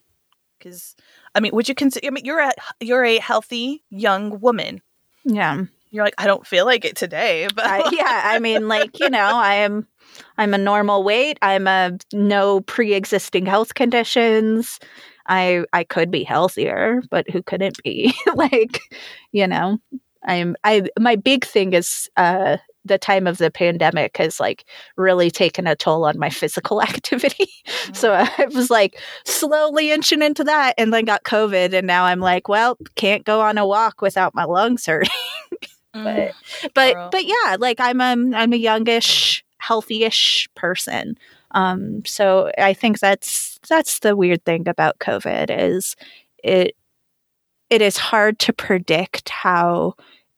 [0.59, 0.95] Because
[1.35, 4.81] i mean would you consider i mean you're a you're a healthy young woman.
[5.25, 5.65] Yeah.
[5.91, 9.11] You're like i don't feel like it today but I, yeah i mean like you
[9.11, 9.89] know i am
[10.39, 11.39] i'm a normal weight.
[11.43, 14.79] I'm a no pre-existing health conditions
[15.31, 18.13] I I could be healthier, but who couldn't be?
[18.35, 18.81] like,
[19.33, 19.79] you know,
[20.27, 24.65] I'm I my big thing is uh the time of the pandemic has like
[24.97, 27.49] really taken a toll on my physical activity.
[27.67, 27.95] Mm-hmm.
[27.95, 32.21] so I was like slowly inching into that and then got COVID and now I'm
[32.21, 35.11] like, well, can't go on a walk without my lungs hurting.
[35.93, 36.33] but mm,
[36.75, 37.09] but girl.
[37.13, 41.17] but yeah, like I'm a I'm a youngish, healthyish person.
[41.53, 45.97] Um, so I think that's that's the weird thing about COVID is
[46.43, 46.77] it
[47.71, 49.95] it is hard to predict how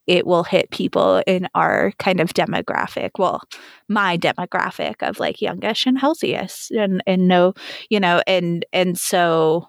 [0.07, 3.11] it will hit people in our kind of demographic.
[3.19, 3.43] Well,
[3.89, 7.55] my demographic of like youngish and healthiest and and no,
[7.89, 9.69] you know, and and so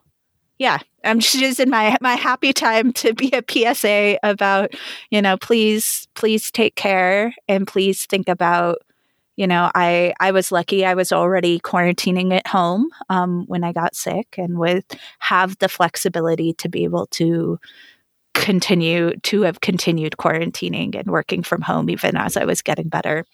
[0.60, 4.74] yeah, I'm just in my my happy time to be a PSA about,
[5.10, 8.78] you know, please please take care and please think about
[9.36, 13.72] you know i i was lucky i was already quarantining at home um, when i
[13.72, 14.84] got sick and would
[15.20, 17.60] have the flexibility to be able to
[18.34, 23.26] continue to have continued quarantining and working from home even as i was getting better.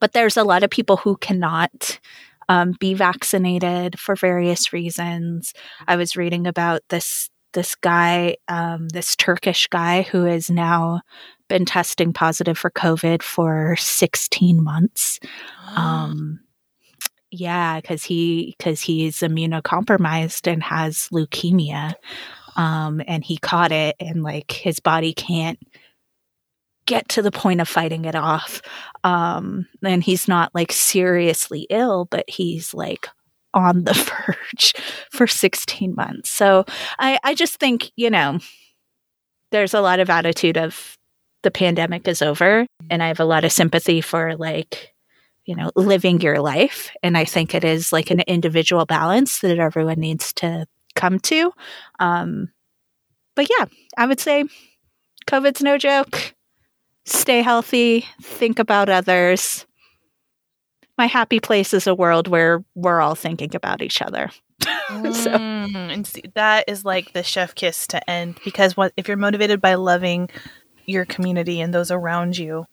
[0.00, 2.00] But there's a lot of people who cannot
[2.48, 5.54] um, be vaccinated for various reasons.
[5.86, 11.02] I was reading about this this guy, um, this Turkish guy who is now
[11.52, 15.20] been testing positive for COVID for 16 months.
[15.74, 16.40] Um,
[17.30, 21.94] yeah, because he because he's immunocompromised and has leukemia,
[22.56, 25.58] um, and he caught it, and like his body can't
[26.84, 28.60] get to the point of fighting it off.
[29.02, 33.08] Um, and he's not like seriously ill, but he's like
[33.54, 33.94] on the
[34.26, 34.74] verge
[35.10, 36.28] for 16 months.
[36.28, 36.66] So
[36.98, 38.40] I, I just think, you know,
[39.52, 40.98] there's a lot of attitude of
[41.42, 42.66] the pandemic is over.
[42.90, 44.94] And I have a lot of sympathy for like,
[45.44, 46.90] you know, living your life.
[47.02, 51.52] And I think it is like an individual balance that everyone needs to come to.
[51.98, 52.52] Um,
[53.34, 53.66] but yeah,
[53.96, 54.44] I would say
[55.26, 56.34] COVID's no joke.
[57.04, 59.66] stay healthy, think about others.
[60.98, 64.30] My happy place is a world where we're all thinking about each other.
[64.60, 65.32] so.
[65.32, 69.16] Mm, and see, that is like the chef kiss to end because what if you're
[69.16, 70.28] motivated by loving
[70.86, 72.66] your community and those around you,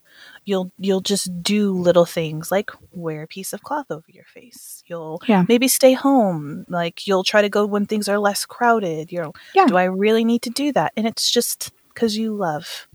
[0.45, 4.83] you'll you'll just do little things like wear a piece of cloth over your face.
[4.87, 5.45] You'll yeah.
[5.47, 6.65] maybe stay home.
[6.67, 9.11] Like you'll try to go when things are less crowded.
[9.11, 9.65] You know, yeah.
[9.65, 10.93] do I really need to do that?
[10.97, 12.87] And it's just because you love.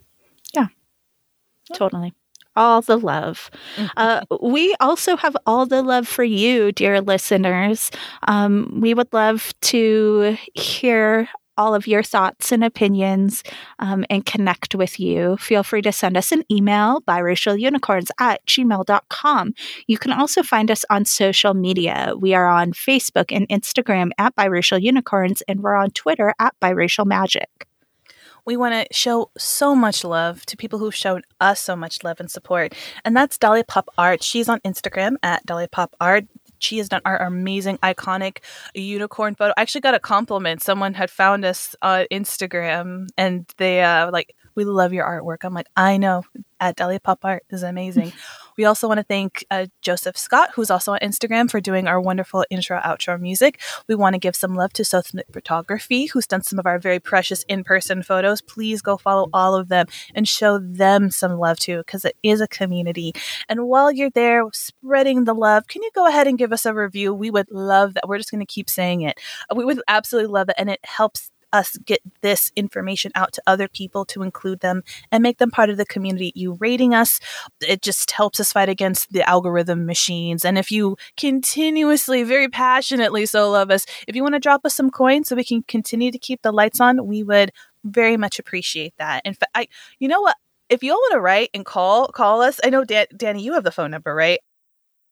[0.54, 0.68] Yeah,
[1.72, 2.14] totally
[2.56, 3.50] all the love.
[3.76, 3.86] Mm-hmm.
[3.96, 7.90] Uh, we also have all the love for you, dear listeners.
[8.28, 13.42] Um, we would love to hear all of your thoughts and opinions
[13.78, 19.54] um, and connect with you, feel free to send us an email biracialunicorns at gmail.com.
[19.86, 22.14] You can also find us on social media.
[22.18, 27.06] We are on Facebook and Instagram at biracial unicorns, and we're on Twitter at biracial
[27.06, 27.66] magic.
[28.46, 32.20] We want to show so much love to people who've shown us so much love
[32.20, 32.74] and support.
[33.04, 34.22] And that's Dolly Pop Art.
[34.22, 36.26] She's on Instagram at Dolly Pop Art
[36.58, 38.38] she has done our amazing, iconic
[38.74, 39.52] unicorn photo.
[39.56, 40.62] I actually got a compliment.
[40.62, 45.44] Someone had found us on Instagram and they uh like, we love your artwork.
[45.44, 46.22] I'm like, I know
[46.60, 48.12] at Dahlia Pop Art is amazing.
[48.56, 52.00] we also want to thank uh, Joseph Scott, who's also on Instagram, for doing our
[52.00, 53.60] wonderful intro outro music.
[53.88, 57.00] We want to give some love to Southern Photography, who's done some of our very
[57.00, 58.40] precious in person photos.
[58.40, 62.40] Please go follow all of them and show them some love too, because it is
[62.40, 63.12] a community.
[63.48, 66.74] And while you're there spreading the love, can you go ahead and give us a
[66.74, 67.12] review?
[67.12, 68.08] We would love that.
[68.08, 69.18] We're just going to keep saying it.
[69.54, 70.56] We would absolutely love it.
[70.58, 75.22] And it helps us get this information out to other people to include them and
[75.22, 76.32] make them part of the community.
[76.34, 77.20] You rating us,
[77.60, 80.44] it just helps us fight against the algorithm machines.
[80.44, 84.74] And if you continuously, very passionately so love us, if you want to drop us
[84.74, 87.52] some coins so we can continue to keep the lights on, we would
[87.84, 89.22] very much appreciate that.
[89.24, 90.36] In fact, I, you know what?
[90.68, 92.58] If you all want to write and call, call us.
[92.64, 94.40] I know, Dan- Danny, you have the phone number, right?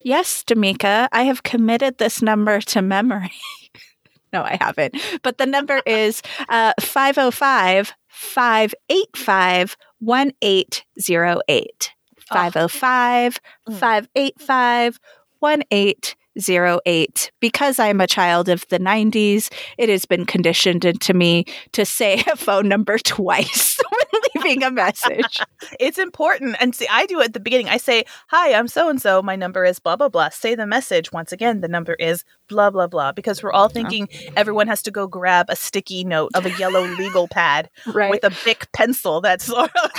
[0.01, 1.09] Yes, Damika.
[1.13, 3.33] I have committed this number to memory.
[4.33, 4.97] no, I haven't.
[5.23, 11.91] But the number is uh, 505 585 1808.
[12.19, 14.99] 505 585
[15.41, 16.17] 1808.
[16.37, 17.31] 08.
[17.41, 22.23] Because I'm a child of the 90s, it has been conditioned into me to say
[22.33, 25.41] a phone number twice when leaving a message.
[25.79, 26.57] it's important.
[26.61, 27.69] And see, I do it at the beginning.
[27.69, 29.23] I say, Hi, I'm so and so.
[29.23, 30.31] My number is blah, blah, blah.
[30.31, 31.13] Say the message.
[31.13, 33.13] Once again, the number is blah, blah, blah.
[33.13, 36.87] Because we're all thinking everyone has to go grab a sticky note of a yellow
[36.97, 38.11] legal pad right.
[38.11, 39.91] with a big pencil that's sort of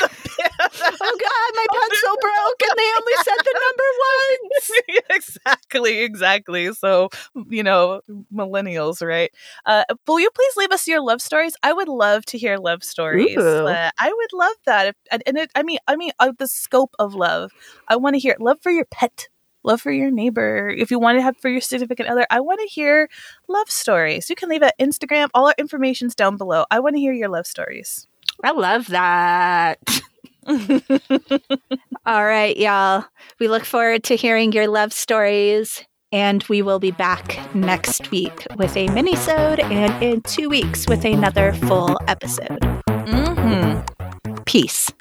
[0.81, 4.71] oh God, my pencil broke and they only said the number once.
[5.09, 6.73] exactly, exactly.
[6.73, 7.09] So,
[7.49, 8.01] you know,
[8.33, 9.31] millennials, right?
[9.65, 11.55] Uh, will you please leave us your love stories?
[11.63, 13.37] I would love to hear love stories.
[13.37, 14.87] Uh, I would love that.
[14.87, 17.51] If, and it, I mean, I mean, uh, the scope of love.
[17.87, 19.27] I want to hear love for your pet
[19.63, 20.69] love for your neighbor.
[20.69, 23.09] If you want to have for your significant other, I want to hear
[23.47, 24.29] love stories.
[24.29, 25.29] You can leave it Instagram.
[25.33, 26.65] All our information's down below.
[26.69, 28.07] I want to hear your love stories.
[28.43, 29.79] I love that.
[32.05, 33.05] All right, y'all.
[33.39, 35.83] We look forward to hearing your love stories.
[36.11, 41.05] And we will be back next week with a mini-sode and in two weeks with
[41.05, 42.59] another full episode.
[42.87, 44.35] Mm-hmm.
[44.45, 44.91] Peace.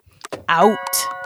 [0.49, 1.22] Out.